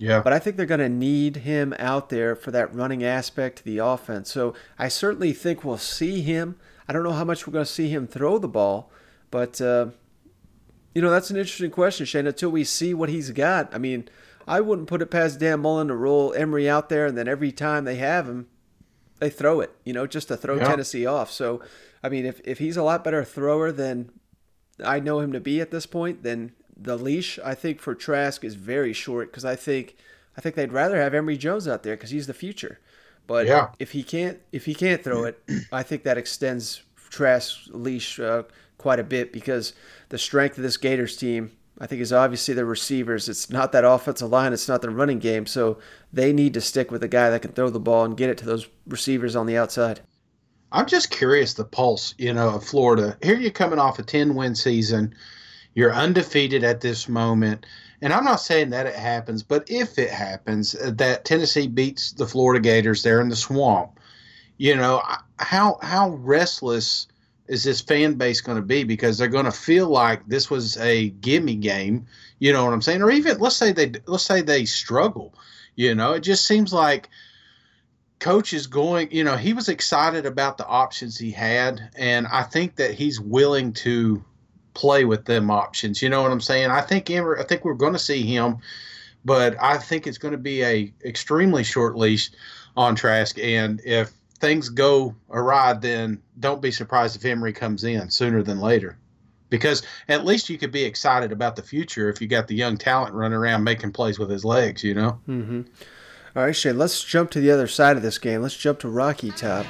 [0.02, 0.20] Yeah.
[0.20, 3.64] But I think they're going to need him out there for that running aspect to
[3.64, 4.32] the offense.
[4.32, 6.56] So I certainly think we'll see him.
[6.88, 8.90] I don't know how much we're going to see him throw the ball,
[9.30, 9.90] but uh,
[10.92, 12.26] you know that's an interesting question, Shane.
[12.26, 14.08] Until we see what he's got, I mean,
[14.44, 17.52] I wouldn't put it past Dan Mullen to roll Emory out there, and then every
[17.52, 18.48] time they have him,
[19.20, 19.70] they throw it.
[19.84, 20.64] You know, just to throw yeah.
[20.64, 21.30] Tennessee off.
[21.30, 21.62] So,
[22.02, 24.10] I mean, if if he's a lot better thrower than
[24.84, 26.50] I know him to be at this point, then
[26.82, 29.96] the leash I think for Trask is very short because I think
[30.36, 32.80] I think they'd rather have Emory Jones out there because he's the future.
[33.26, 33.68] But yeah.
[33.78, 35.42] if he can't if he can't throw it,
[35.72, 38.44] I think that extends Trask's leash uh,
[38.78, 39.74] quite a bit because
[40.08, 43.28] the strength of this Gators team I think is obviously the receivers.
[43.28, 44.52] It's not that offensive line.
[44.52, 45.46] It's not the running game.
[45.46, 45.78] So
[46.12, 48.38] they need to stick with a guy that can throw the ball and get it
[48.38, 50.00] to those receivers on the outside.
[50.70, 53.16] I'm just curious the pulse, you know, of Florida.
[53.22, 55.14] Here you're coming off a 10 win season.
[55.74, 57.66] You're undefeated at this moment.
[58.02, 62.12] And I'm not saying that it happens, but if it happens uh, that Tennessee beats
[62.12, 63.98] the Florida Gators there in the swamp,
[64.58, 65.02] you know,
[65.38, 67.06] how how restless
[67.46, 70.76] is this fan base going to be because they're going to feel like this was
[70.78, 72.06] a gimme game,
[72.38, 73.02] you know what I'm saying?
[73.02, 75.34] Or even let's say they let's say they struggle,
[75.76, 77.08] you know, it just seems like
[78.18, 82.42] coach is going, you know, he was excited about the options he had and I
[82.42, 84.24] think that he's willing to
[84.74, 86.02] play with them options.
[86.02, 86.70] You know what I'm saying?
[86.70, 88.58] I think Emory, I think we're going to see him,
[89.24, 92.30] but I think it's going to be a extremely short leash
[92.76, 98.10] on Trask and if things go awry, then don't be surprised if Emory comes in
[98.10, 98.98] sooner than later.
[99.50, 102.76] Because at least you could be excited about the future if you got the young
[102.76, 105.20] talent running around making plays with his legs, you know?
[105.28, 105.62] Mm-hmm.
[106.34, 108.42] All right, Shane, let's jump to the other side of this game.
[108.42, 109.64] Let's jump to Rocky Top.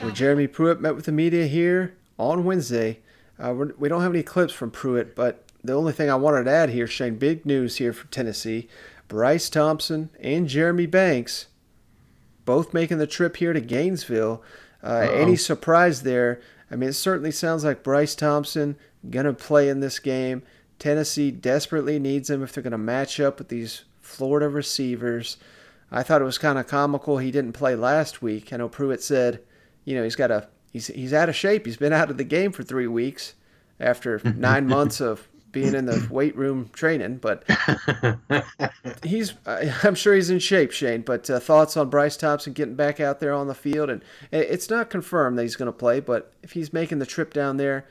[0.00, 3.00] Where Jeremy Pruitt met with the media here on Wednesday.
[3.38, 6.14] Uh, we're, we do not have any clips from Pruitt, but the only thing I
[6.14, 8.68] wanted to add here, Shane, big news here from Tennessee.
[9.08, 11.46] Bryce Thompson and Jeremy Banks
[12.44, 14.42] both making the trip here to Gainesville.
[14.82, 16.40] Uh, any surprise there?
[16.70, 18.76] I mean, it certainly sounds like Bryce Thompson
[19.10, 20.42] going to play in this game.
[20.78, 25.36] Tennessee desperately needs him if they're going to match up with these Florida receivers.
[25.90, 28.52] I thought it was kind of comical he didn't play last week.
[28.52, 29.40] I know Pruitt said,
[29.84, 31.64] you know, he's got a he's he's out of shape.
[31.64, 33.34] He's been out of the game for three weeks
[33.80, 37.42] after nine months of being in the weight room training, but
[39.02, 41.00] he's I'm sure he's in shape, Shane.
[41.00, 44.68] But uh, thoughts on Bryce Thompson getting back out there on the field, and it's
[44.68, 47.86] not confirmed that he's going to play, but if he's making the trip down there.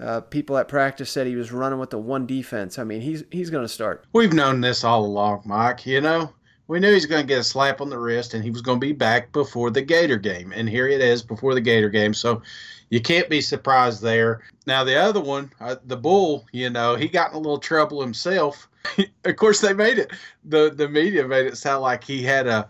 [0.00, 2.78] Uh, people at practice said he was running with the one defense.
[2.78, 4.04] I mean, he's he's going to start.
[4.12, 5.86] We've known this all along, Mike.
[5.86, 6.32] You know,
[6.68, 8.60] we knew he was going to get a slap on the wrist, and he was
[8.60, 10.52] going to be back before the Gator game.
[10.54, 12.12] And here it is before the Gator game.
[12.14, 12.42] So
[12.90, 14.42] you can't be surprised there.
[14.66, 18.00] Now the other one, uh, the bull, you know, he got in a little trouble
[18.02, 18.68] himself.
[19.24, 20.12] of course, they made it.
[20.44, 22.68] the The media made it sound like he had a.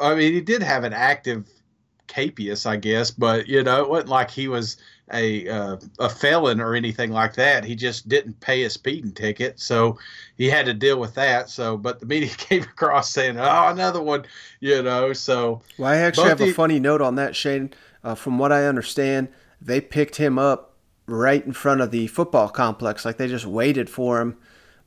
[0.00, 1.48] I mean, he did have an active
[2.08, 4.76] capias, I guess, but you know, it wasn't like he was
[5.12, 7.64] a uh, a felon or anything like that.
[7.64, 9.98] He just didn't pay a speeding ticket, so
[10.36, 11.48] he had to deal with that.
[11.48, 14.24] So, but the media came across saying, "Oh, another one,"
[14.60, 15.12] you know.
[15.12, 17.72] So, well, I actually have the, a funny note on that, Shane.
[18.04, 19.28] Uh, from what I understand,
[19.60, 20.74] they picked him up
[21.06, 23.04] right in front of the football complex.
[23.04, 24.36] Like they just waited for him.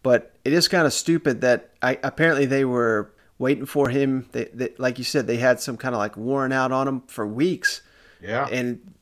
[0.03, 4.27] But it is kind of stupid that I apparently they were waiting for him.
[4.31, 7.01] They, they, like you said, they had some kind of like warrant out on him
[7.07, 7.81] for weeks.
[8.21, 8.47] Yeah.
[8.47, 8.93] And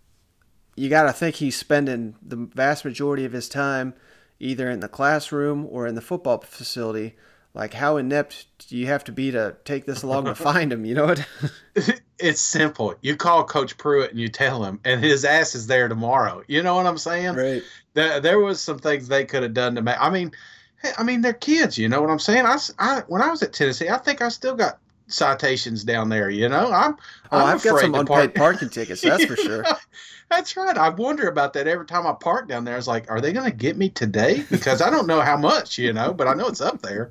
[0.75, 3.93] you got to think he's spending the vast majority of his time
[4.39, 7.15] either in the classroom or in the football facility.
[7.53, 10.85] Like, how inept do you have to be to take this long to find him?
[10.85, 11.27] You know what?
[12.17, 12.95] it's simple.
[13.01, 16.43] You call Coach Pruitt and you tell him, and his ass is there tomorrow.
[16.47, 17.35] You know what I'm saying?
[17.35, 17.63] Right.
[17.93, 19.99] There, there was some things they could have done to make.
[19.99, 20.31] I mean,
[20.97, 21.77] I mean, they're kids.
[21.77, 22.45] You know what I'm saying?
[22.45, 26.29] I, I when I was at Tennessee, I think I still got citations down there.
[26.29, 26.95] You know, I'm.
[27.31, 28.35] Oh, i have got some unpaid park.
[28.35, 29.01] parking tickets.
[29.01, 29.65] That's for sure.
[30.29, 30.77] That's right.
[30.77, 32.75] I wonder about that every time I park down there.
[32.75, 34.45] I was like, are they going to get me today?
[34.51, 37.09] Because I don't know how much, you know, but I know it's up there.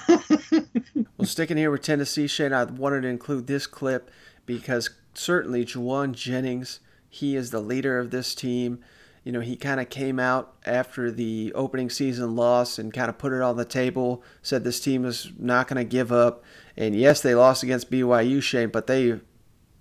[0.50, 4.10] well, sticking here with Tennessee, Shane, I wanted to include this clip
[4.46, 8.82] because certainly Jauan Jennings, he is the leader of this team.
[9.26, 13.18] You know, he kind of came out after the opening season loss and kind of
[13.18, 16.44] put it on the table, said this team is not going to give up.
[16.76, 19.18] And yes, they lost against BYU, Shane, but they,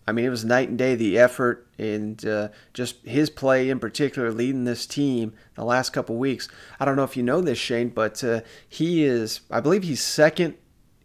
[0.08, 3.80] I mean, it was night and day the effort and uh, just his play in
[3.80, 6.50] particular leading this team the last couple weeks.
[6.80, 10.02] I don't know if you know this, Shane, but uh, he is, I believe he's
[10.02, 10.56] second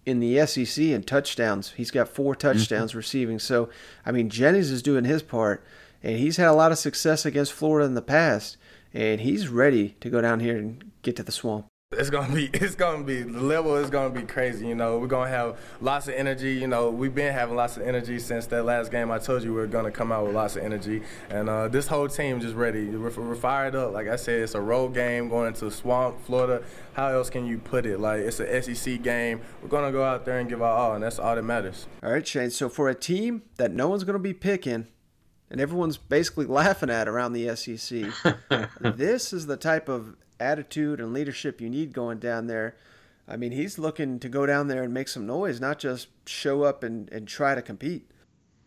[0.06, 1.72] in the SEC in touchdowns.
[1.72, 2.40] He's got four mm-hmm.
[2.40, 2.98] touchdowns mm-hmm.
[2.98, 3.38] receiving.
[3.38, 3.68] So,
[4.06, 5.62] I mean, Jennings is doing his part,
[6.02, 8.56] and he's had a lot of success against Florida in the past,
[8.92, 11.66] and he's ready to go down here and get to the swamp.
[11.92, 14.68] It's gonna be, it's gonna be, the level is gonna be crazy.
[14.68, 16.54] You know, we're gonna have lots of energy.
[16.54, 19.10] You know, we've been having lots of energy since that last game.
[19.10, 21.88] I told you we are gonna come out with lots of energy, and uh, this
[21.88, 22.86] whole team just ready.
[22.90, 23.92] We're, we're, fired up.
[23.92, 26.62] Like I said, it's a road game going into Swamp, Florida.
[26.92, 27.98] How else can you put it?
[27.98, 29.40] Like it's an SEC game.
[29.60, 31.88] We're gonna go out there and give our all, and that's all that matters.
[32.04, 32.50] All right, Shane.
[32.50, 34.86] So for a team that no one's gonna be picking,
[35.50, 41.12] and everyone's basically laughing at around the SEC, this is the type of attitude and
[41.12, 42.76] leadership you need going down there.
[43.28, 46.64] I mean, he's looking to go down there and make some noise, not just show
[46.64, 48.10] up and, and try to compete.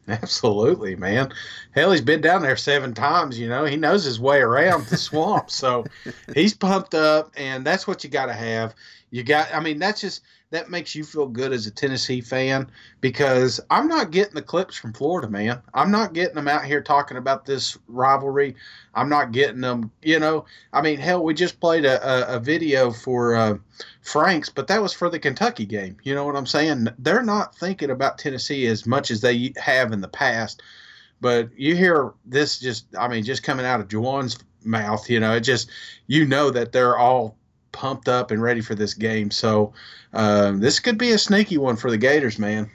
[0.08, 1.34] Absolutely, man.
[1.72, 3.40] Hell, he's been down there seven times.
[3.40, 5.86] You know, he knows his way around the swamp, so
[6.36, 8.76] he's pumped up, and that's what you got to have.
[9.12, 10.22] You got, I mean, that's just,
[10.54, 12.70] that makes you feel good as a Tennessee fan
[13.02, 15.60] because I'm not getting the clips from Florida, man.
[15.74, 18.56] I'm not getting them out here talking about this rivalry.
[18.94, 20.46] I'm not getting them, you know.
[20.72, 23.58] I mean, hell, we just played a, a, a video for uh,
[24.04, 25.98] Franks, but that was for the Kentucky game.
[26.04, 26.88] You know what I'm saying?
[27.00, 30.62] They're not thinking about Tennessee as much as they have in the past.
[31.20, 35.34] But you hear this just, I mean, just coming out of Jauan's mouth, you know,
[35.34, 35.72] it just,
[36.06, 37.38] you know that they're all
[37.74, 39.30] pumped up and ready for this game.
[39.30, 39.74] So
[40.14, 42.72] um, this could be a sneaky one for the Gators, man.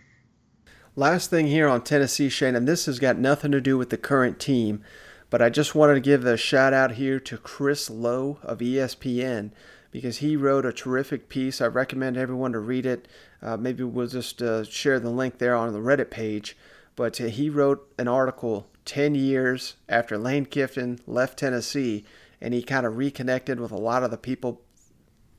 [0.94, 3.96] Last thing here on Tennessee, Shane, and this has got nothing to do with the
[3.96, 4.82] current team,
[5.30, 9.52] but I just wanted to give a shout out here to Chris Low of ESPN
[9.90, 11.60] because he wrote a terrific piece.
[11.60, 13.08] I recommend everyone to read it.
[13.40, 16.56] Uh, maybe we'll just uh, share the link there on the Reddit page.
[16.96, 22.04] But uh, he wrote an article 10 years after Lane Kiffin left Tennessee,
[22.40, 24.62] and he kind of reconnected with a lot of the people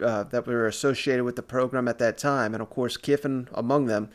[0.01, 3.85] uh, that were associated with the program at that time, and of course Kiffin among
[3.85, 4.09] them.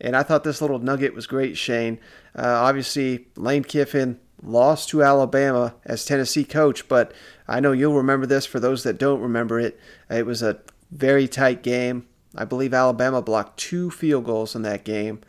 [0.00, 1.98] And I thought this little nugget was great, Shane.
[2.34, 7.12] Uh, obviously, Lane Kiffin lost to Alabama as Tennessee coach, but
[7.48, 9.78] I know you'll remember this for those that don't remember it.
[10.10, 12.06] It was a very tight game.
[12.34, 15.20] I believe Alabama blocked two field goals in that game.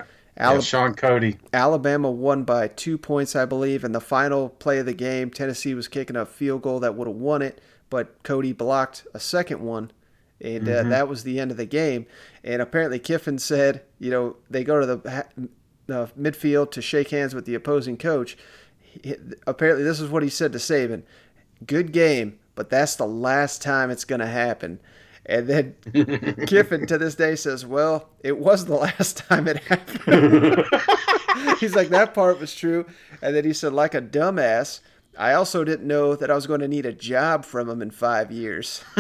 [0.56, 1.38] yeah, Shaun Cody.
[1.54, 3.84] Alabama won by two points, I believe.
[3.84, 7.08] In the final play of the game, Tennessee was kicking a field goal that would
[7.08, 9.91] have won it, but Cody blocked a second one
[10.41, 10.89] and uh, mm-hmm.
[10.89, 12.06] that was the end of the game.
[12.43, 15.26] And apparently Kiffin said, you know, they go to the
[15.89, 18.38] uh, midfield to shake hands with the opposing coach.
[18.82, 21.04] He, apparently, this is what he said to Saban:
[21.65, 24.80] "Good game, but that's the last time it's going to happen."
[25.26, 25.76] And then
[26.47, 30.65] Kiffin to this day says, "Well, it was the last time it happened."
[31.60, 32.86] He's like, "That part was true,"
[33.21, 34.82] and then he said, "Like a dumbass."
[35.17, 37.89] I also didn't know that I was going to need a job from him in
[37.89, 38.84] five years.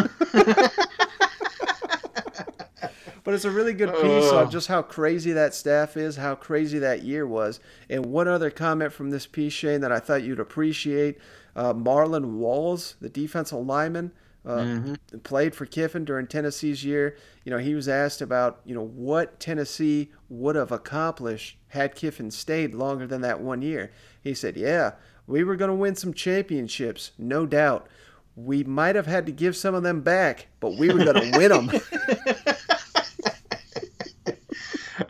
[3.27, 6.79] But it's a really good piece on just how crazy that staff is, how crazy
[6.79, 7.59] that year was.
[7.89, 11.17] And one other comment from this piece, Shane, that I thought you'd appreciate
[11.53, 14.13] uh, Marlon Walls, the defensive lineman.
[14.45, 15.17] Uh, mm-hmm.
[15.23, 17.17] played for Kiffin during Tennessee's year.
[17.43, 22.31] You know, he was asked about, you know, what Tennessee would have accomplished had Kiffin
[22.31, 23.91] stayed longer than that one year.
[24.21, 24.93] He said, "Yeah,
[25.25, 27.89] we were going to win some championships, no doubt.
[28.37, 31.37] We might have had to give some of them back, but we were going to
[31.37, 32.55] win them."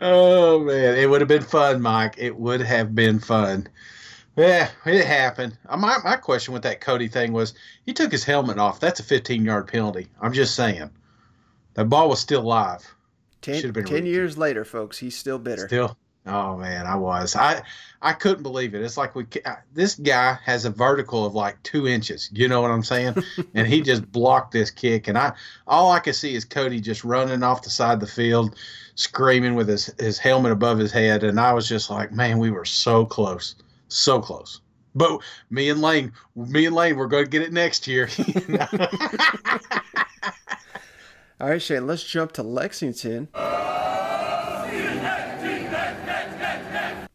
[0.00, 2.14] oh man, it would have been fun, Mike.
[2.18, 3.68] It would have been fun.
[4.36, 5.58] Yeah, it happened.
[5.68, 8.78] Uh, my my question with that Cody thing was he took his helmet off.
[8.80, 10.08] That's a 15 yard penalty.
[10.20, 10.90] I'm just saying.
[11.74, 12.94] That ball was still live.
[13.40, 15.68] Ten, ten years later, folks, he's still bitter.
[15.68, 15.96] Still,
[16.28, 17.34] Oh man, I was.
[17.34, 17.62] I
[18.02, 18.82] I couldn't believe it.
[18.82, 22.28] It's like we uh, this guy has a vertical of like two inches.
[22.32, 23.16] You know what I'm saying?
[23.54, 25.32] and he just blocked this kick, and I
[25.66, 28.56] all I could see is Cody just running off the side of the field,
[28.94, 32.50] screaming with his his helmet above his head, and I was just like, man, we
[32.50, 33.54] were so close,
[33.88, 34.60] so close.
[34.94, 38.08] But me and Lane, me and Lane, we're going to get it next year.
[41.40, 43.28] All right, Shane, let's jump to Lexington.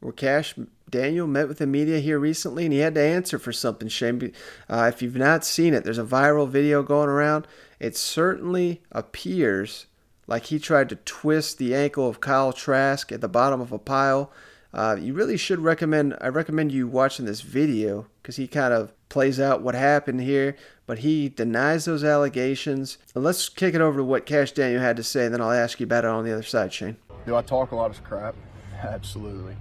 [0.04, 0.54] Where Kash
[0.90, 3.88] Daniel met with the media here recently, and he had to answer for something.
[3.88, 4.34] Shane,
[4.70, 7.48] uh, if you've not seen it, there's a viral video going around.
[7.80, 9.86] It certainly appears
[10.28, 13.80] like he tried to twist the ankle of Kyle Trask at the bottom of a
[13.80, 14.30] pile.
[14.74, 16.18] Uh, you really should recommend.
[16.20, 20.58] I recommend you watching this video because he kind of plays out what happened here,
[20.86, 22.98] but he denies those allegations.
[23.16, 25.52] And let's kick it over to what Kash Daniel had to say, and then I'll
[25.52, 26.98] ask you about it on the other side, Shane.
[27.26, 28.36] Do I talk a lot of crap?
[28.84, 29.56] Absolutely.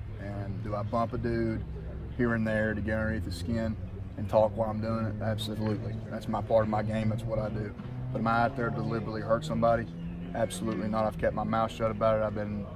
[0.53, 1.65] And do I bump a dude
[2.17, 3.77] here and there to get underneath the skin
[4.17, 5.15] and talk while I'm doing it?
[5.23, 5.95] Absolutely.
[6.11, 7.09] That's my part of my game.
[7.09, 7.75] That's what I do.
[8.13, 9.87] But am I out there deliberately hurt somebody?
[10.35, 11.05] Absolutely not.
[11.05, 12.23] I've kept my mouth shut about it.
[12.23, 12.67] I've been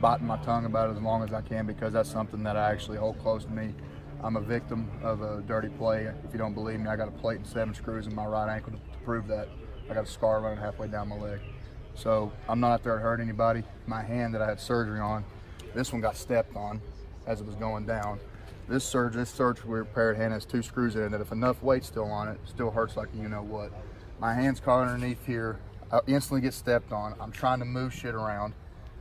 [0.00, 2.70] biting my tongue about it as long as I can because that's something that I
[2.70, 3.74] actually hold close to me.
[4.22, 6.04] I'm a victim of a dirty play.
[6.24, 8.52] If you don't believe me, I got a plate and seven screws in my right
[8.52, 9.48] ankle to, to prove that.
[9.90, 11.40] I got a scar running halfway down my leg.
[11.94, 13.62] So I'm not out there to hurt anybody.
[13.86, 15.24] My hand that I had surgery on
[15.74, 16.80] this one got stepped on
[17.26, 18.20] as it was going down.
[18.68, 21.86] This surge, this surgically repaired hand has two screws in it that if enough weight's
[21.86, 23.72] still on it, still hurts like you know what.
[24.18, 25.58] My hand's caught underneath here.
[25.92, 27.14] I instantly get stepped on.
[27.20, 28.54] I'm trying to move shit around.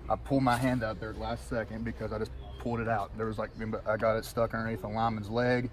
[0.07, 3.15] I pull my hand out there last second because I just pulled it out.
[3.17, 3.49] There was like,
[3.88, 5.71] I got it stuck underneath a lineman's leg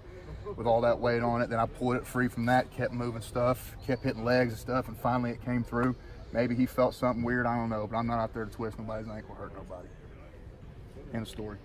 [0.55, 1.49] with all that weight on it.
[1.49, 4.87] Then I pulled it free from that, kept moving stuff, kept hitting legs and stuff,
[4.87, 5.95] and finally it came through.
[6.31, 8.79] Maybe he felt something weird, I don't know, but I'm not out there to twist
[8.79, 9.87] nobody's ankle, hurt nobody.
[11.13, 11.57] End of story.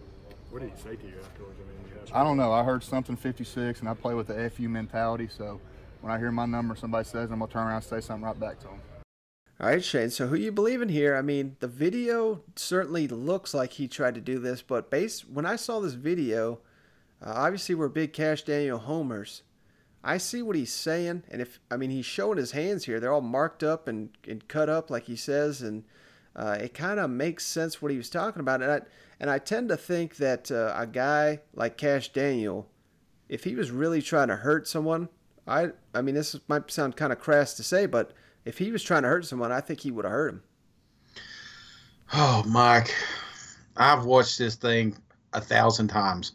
[0.50, 1.58] What did he say to you afterwards?
[1.60, 2.52] I mean, I don't know.
[2.52, 5.28] I heard something 56, and I play with the FU mentality.
[5.28, 5.60] So
[6.00, 8.38] when I hear my number, somebody says, I'm gonna turn around and say something right
[8.38, 8.80] back to them.
[9.60, 10.10] All right, Shane.
[10.10, 11.16] So who you believe in here?
[11.16, 15.44] I mean, the video certainly looks like he tried to do this, but based when
[15.44, 16.60] I saw this video,
[17.20, 19.42] uh, obviously we're big Kash Daniel homers.
[20.04, 23.12] I see what he's saying, and if I mean he's showing his hands here, they're
[23.12, 25.82] all marked up and, and cut up like he says, and
[26.36, 28.62] uh, it kind of makes sense what he was talking about.
[28.62, 28.80] And I
[29.20, 32.68] and I tend to think that uh, a guy like Kash Daniel,
[33.28, 35.08] if he was really trying to hurt someone,
[35.46, 38.12] I I mean this might sound kind of crass to say, but
[38.44, 40.42] if he was trying to hurt someone, I think he would have hurt him.
[42.14, 42.94] Oh, Mike,
[43.76, 44.96] I've watched this thing
[45.32, 46.32] a thousand times,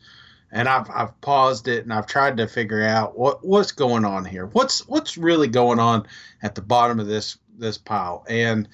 [0.52, 4.26] and I've I've paused it and I've tried to figure out what what's going on
[4.26, 4.48] here.
[4.48, 6.06] What's what's really going on
[6.42, 8.26] at the bottom of this this pile?
[8.28, 8.68] And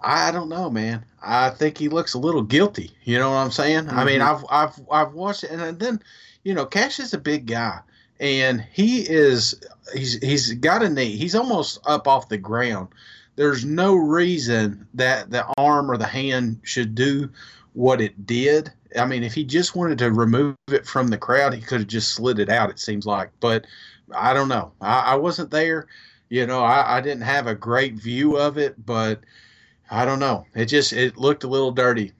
[0.00, 1.04] I don't know, man.
[1.22, 2.92] I think he looks a little guilty.
[3.04, 3.86] You know what I'm saying?
[3.86, 3.98] Mm-hmm.
[3.98, 6.02] I mean, I've I've I've watched it, and then
[6.44, 7.80] you know, Kash is a big guy
[8.20, 9.60] and he is
[9.94, 11.16] he's he's got a knee.
[11.16, 12.88] He's almost up off the ground.
[13.36, 17.28] There's no reason that the arm or the hand should do
[17.74, 18.72] what it did.
[18.98, 21.88] I mean, if he just wanted to remove it from the crowd, he could have
[21.88, 22.70] just slid it out.
[22.70, 23.66] It seems like, but
[24.14, 24.72] I don't know.
[24.80, 25.86] I, I wasn't there.
[26.30, 29.20] You know, I, I didn't have a great view of it, but
[29.90, 30.46] I don't know.
[30.54, 32.12] It just it looked a little dirty,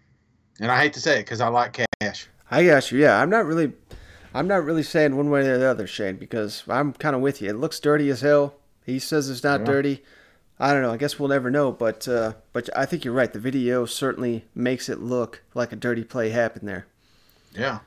[0.61, 2.29] and I hate to say it because I like Kash.
[2.51, 2.99] I got you.
[2.99, 3.73] Yeah, I'm not really
[4.37, 7.41] I'm not really saying one way or the other, Shane, because I'm kind of with
[7.41, 7.49] you.
[7.49, 8.57] It looks dirty as hell.
[8.85, 9.67] He says it's not yeah.
[9.67, 10.05] dirty.
[10.61, 10.93] I don't know.
[10.93, 13.33] I guess we'll never know, but uh, but I think you're right.
[13.33, 16.87] The video certainly makes it look like a dirty play happened there.
[17.55, 17.79] Yeah.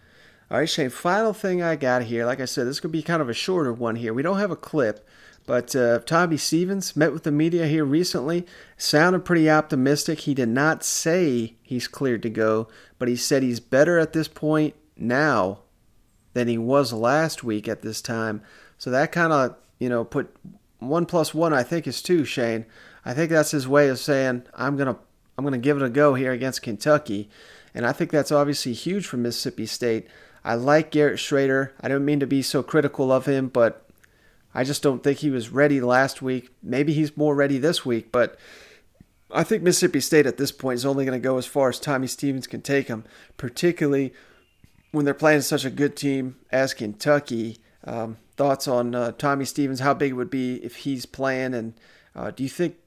[0.49, 0.89] All right, Shane.
[0.89, 2.25] Final thing I got here.
[2.25, 4.11] Like I said, this could be kind of a shorter one here.
[4.11, 5.07] We don't have a clip,
[5.45, 8.45] but uh, Tommy Stevens met with the media here recently.
[8.77, 10.21] Sounded pretty optimistic.
[10.21, 12.67] He did not say he's cleared to go,
[12.97, 15.59] but he said he's better at this point now
[16.33, 18.41] than he was last week at this time.
[18.77, 20.35] So that kind of, you know, put
[20.79, 22.65] one plus one, I think, is two, Shane.
[23.03, 24.99] I think that's his way of saying, I'm going to.
[25.37, 27.29] I'm going to give it a go here against Kentucky.
[27.73, 30.05] And I think that's obviously huge for Mississippi State.
[30.43, 31.71] I like Garrett Shrader.
[31.79, 33.88] I don't mean to be so critical of him, but
[34.53, 36.49] I just don't think he was ready last week.
[36.63, 38.37] Maybe he's more ready this week, but
[39.31, 41.79] I think Mississippi State at this point is only going to go as far as
[41.79, 43.05] Tommy Stevens can take them,
[43.37, 44.13] particularly
[44.91, 47.57] when they're playing such a good team as Kentucky.
[47.83, 49.81] Um, thoughts on uh, Tommy Stevens?
[49.81, 51.53] How big it would be if he's playing?
[51.53, 51.73] And
[52.15, 52.77] uh, do you think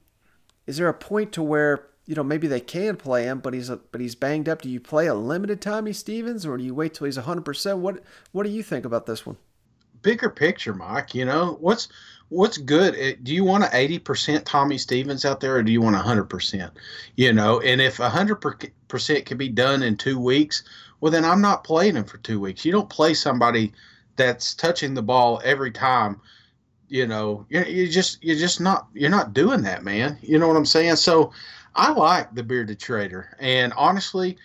[0.67, 3.69] is there a point to where you know maybe they can play him, but he's
[3.69, 4.61] a, but he's banged up?
[4.61, 7.79] Do you play a limited Tommy Stevens, or do you wait till he's hundred percent?
[7.79, 8.03] What
[8.33, 9.37] what do you think about this one?
[10.03, 11.15] Bigger picture, Mike.
[11.15, 11.87] You know what's
[12.29, 12.95] what's good.
[12.97, 15.95] Eh, do you want an eighty percent Tommy Stevens out there, or do you want
[15.95, 16.73] hundred percent?
[17.15, 18.43] You know, and if hundred
[18.87, 20.63] percent can be done in two weeks,
[20.99, 22.65] well then I'm not playing him for two weeks.
[22.65, 23.73] You don't play somebody
[24.15, 26.21] that's touching the ball every time.
[26.89, 30.17] You know, you you just you're just not you're not doing that, man.
[30.21, 30.97] You know what I'm saying?
[30.97, 31.31] So
[31.75, 34.37] I like the bearded trader, and honestly,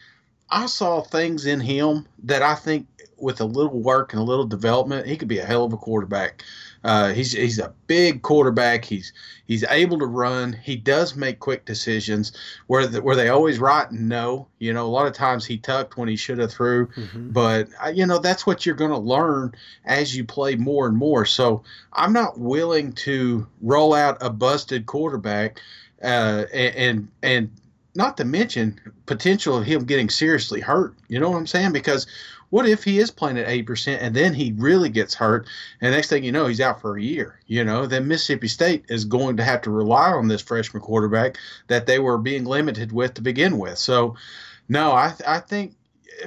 [0.51, 2.87] I saw things in him that I think
[3.19, 5.77] with a little work and a little development, he could be a hell of a
[5.77, 6.45] quarterback.
[6.85, 8.85] Uh, he's he's a big quarterback.
[8.85, 9.13] He's
[9.47, 10.53] he's able to run.
[10.53, 12.33] He does make quick decisions
[12.69, 14.47] where the, where they always right and no.
[14.61, 16.87] You know, a lot of times he tucked when he should have threw.
[16.87, 17.31] Mm-hmm.
[17.31, 20.97] But uh, you know that's what you're going to learn as you play more and
[20.97, 21.27] more.
[21.27, 25.61] So I'm not willing to roll out a busted quarterback
[26.03, 27.51] uh, and, and and
[27.99, 30.95] not to mention potential of him getting seriously hurt.
[31.09, 31.73] You know what I'm saying?
[31.73, 32.07] Because
[32.51, 35.49] what if he is playing at 8% and then he really gets hurt
[35.81, 38.87] and next thing you know he's out for a year you know then mississippi state
[38.89, 41.37] is going to have to rely on this freshman quarterback
[41.67, 44.17] that they were being limited with to begin with so
[44.71, 45.75] no i, I think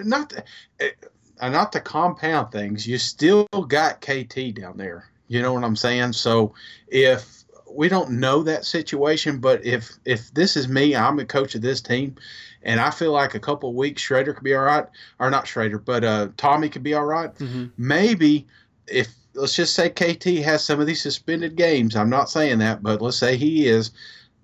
[0.03, 0.32] not
[0.80, 5.76] uh, not to compound things you still got kt down there you know what i'm
[5.76, 6.53] saying so
[6.88, 7.41] if
[7.76, 11.61] we don't know that situation but if if this is me i'm the coach of
[11.61, 12.15] this team
[12.63, 14.86] and I feel like a couple of weeks Shrader could be all right,
[15.19, 17.34] or not Shrader, but uh, Tommy could be all right.
[17.36, 17.65] mm-hmm.
[17.78, 18.45] Maybe
[18.88, 21.95] if let's just say KT has some of these suspended games.
[21.95, 23.91] I'm not saying that, but let's say he is.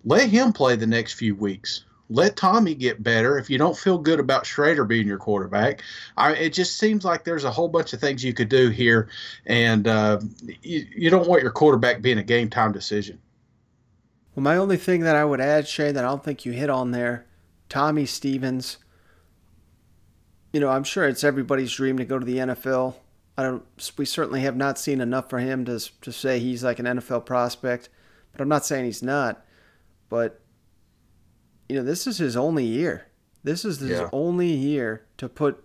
[0.05, 1.83] Let him play the next few weeks.
[2.09, 3.37] Let Tommy get better.
[3.37, 5.81] If you don't feel good about Shrader being your quarterback,
[6.15, 9.09] I, it just seems like there's a whole bunch of things you could do here,
[9.45, 10.19] and uh,
[10.61, 13.19] you, you don't want your quarterback being a game time decision.
[14.35, 16.69] Well, my only thing that I would add, Shay, that I don't think you hit
[16.69, 17.25] on there
[17.69, 18.77] Tommy Stevens.
[20.53, 22.95] You know, I'm sure it's everybody's dream to go to the NFL.
[23.37, 23.63] I don't.
[23.97, 27.25] We certainly have not seen enough for him to to say he's like an NFL
[27.25, 27.89] prospect.
[28.31, 29.45] But I'm not saying he's not.
[30.09, 30.39] But
[31.69, 33.07] you know, this is his only year.
[33.43, 34.09] This is his yeah.
[34.11, 35.63] only year to put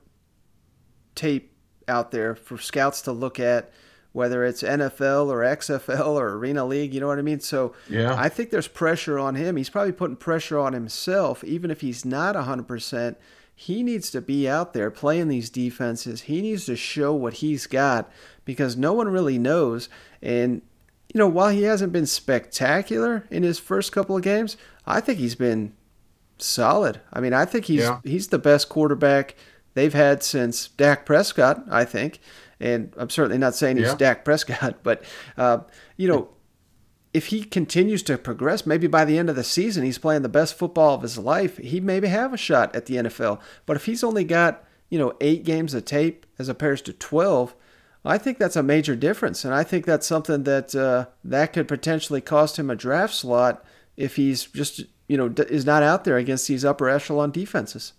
[1.14, 1.52] tape
[1.88, 3.70] out there for scouts to look at
[4.12, 6.94] whether it's NFL or XFL or Arena League.
[6.94, 7.40] You know what I mean?
[7.40, 8.14] So Yeah.
[8.16, 9.56] I think there's pressure on him.
[9.56, 13.16] He's probably putting pressure on himself, even if he's not 100%.
[13.54, 16.22] He needs to be out there playing these defenses.
[16.22, 18.10] He needs to show what he's got
[18.44, 19.88] because no one really knows.
[20.20, 20.62] And,
[21.12, 25.18] you know, while he hasn't been spectacular in his first couple of games, I think
[25.18, 25.74] he's been
[26.46, 27.00] solid.
[27.12, 28.00] I mean, I think he's Yeah.
[28.04, 29.34] he's the best quarterback
[29.74, 31.64] they've had since Dak Prescott.
[31.70, 32.20] I think,
[32.60, 33.94] and I'm certainly not saying he's Yeah.
[33.96, 35.02] Dak Prescott, but
[35.36, 35.58] uh,
[35.96, 36.28] you know,
[37.14, 40.28] if he continues to progress, maybe by the end of the season he's playing the
[40.28, 41.58] best football of his life.
[41.58, 43.38] He maybe have a shot at the NFL.
[43.66, 47.54] But if he's only got you know eight games of tape as opposed to twelve.
[48.04, 51.68] I think that's a major difference, and I think that's something that uh, that could
[51.68, 53.64] potentially cost him a draft slot
[53.96, 57.92] if he's just you know is not out there against these upper echelon defenses.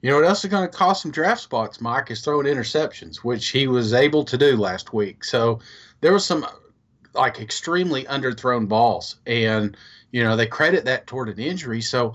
[0.00, 3.18] You know what else is going to cost some draft spots, Mike, is throwing interceptions,
[3.18, 5.22] which he was able to do last week.
[5.22, 5.60] So
[6.00, 6.44] there was some
[7.14, 9.76] like extremely underthrown balls, and
[10.10, 11.80] you know they credit that toward an injury.
[11.80, 12.14] So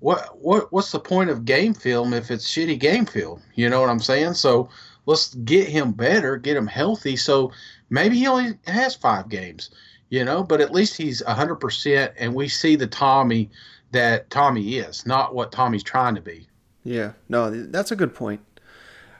[0.00, 3.42] what what what's the point of game film if it's shitty game film?
[3.54, 4.34] You know what I'm saying?
[4.34, 4.68] So
[5.06, 7.16] let's get him better, get him healthy.
[7.16, 7.52] So
[7.88, 9.70] maybe he only has five games,
[10.10, 13.50] you know, but at least he's 100%, and we see the Tommy
[13.92, 16.46] that Tommy is, not what Tommy's trying to be.
[16.84, 18.40] Yeah, no, that's a good point.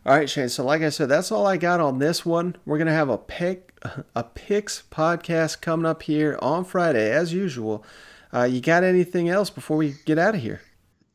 [0.04, 0.48] All right, Shane.
[0.48, 2.54] So, like I said, that's all I got on this one.
[2.64, 3.76] We're gonna have a pick,
[4.14, 7.84] a picks podcast coming up here on Friday, as usual.
[8.32, 10.60] Uh, you got anything else before we get out of here?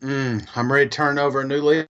[0.01, 1.85] Mm, I'm ready to turn over a new leaf,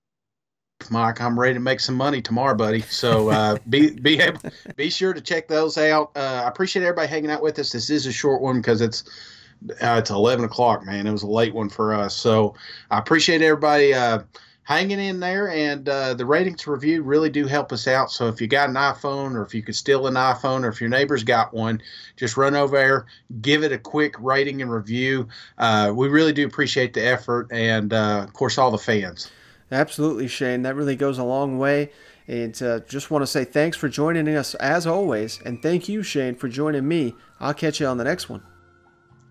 [0.89, 1.21] Mike.
[1.21, 2.81] I'm ready to make some money tomorrow, buddy.
[2.81, 4.39] So uh, be be able,
[4.75, 6.11] be sure to check those out.
[6.15, 7.71] Uh, I appreciate everybody hanging out with us.
[7.71, 9.03] This is a short one because it's
[9.69, 11.05] uh, it's 11 o'clock, man.
[11.05, 12.15] It was a late one for us.
[12.15, 12.55] So
[12.89, 14.19] I appreciate everybody uh,
[14.63, 15.49] hanging in there.
[15.49, 18.11] And uh, the ratings review really do help us out.
[18.11, 20.81] So if you got an iPhone or if you could steal an iPhone or if
[20.81, 21.81] your neighbor's got one,
[22.15, 23.05] just run over there,
[23.41, 25.27] give it a quick rating and review.
[25.57, 29.29] Uh, we really do appreciate the effort and, of course, all the fans.
[29.71, 30.63] Absolutely, Shane.
[30.63, 31.91] That really goes a long way.
[32.27, 35.41] And uh, just want to say thanks for joining us as always.
[35.45, 37.15] And thank you, Shane, for joining me.
[37.39, 38.43] I'll catch you on the next one.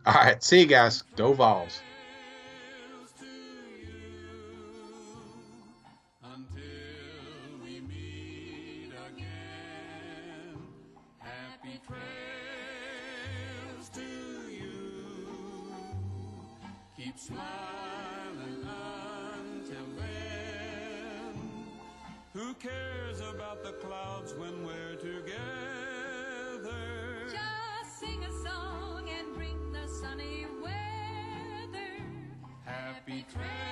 [0.06, 0.42] All right.
[0.42, 1.02] See you guys.
[1.16, 1.82] Go Vols.
[16.96, 17.79] Keep smiling
[22.60, 25.40] cares about the clouds when we're together?
[27.30, 32.04] Just sing a song and bring the sunny weather.
[32.66, 33.69] Happy trails.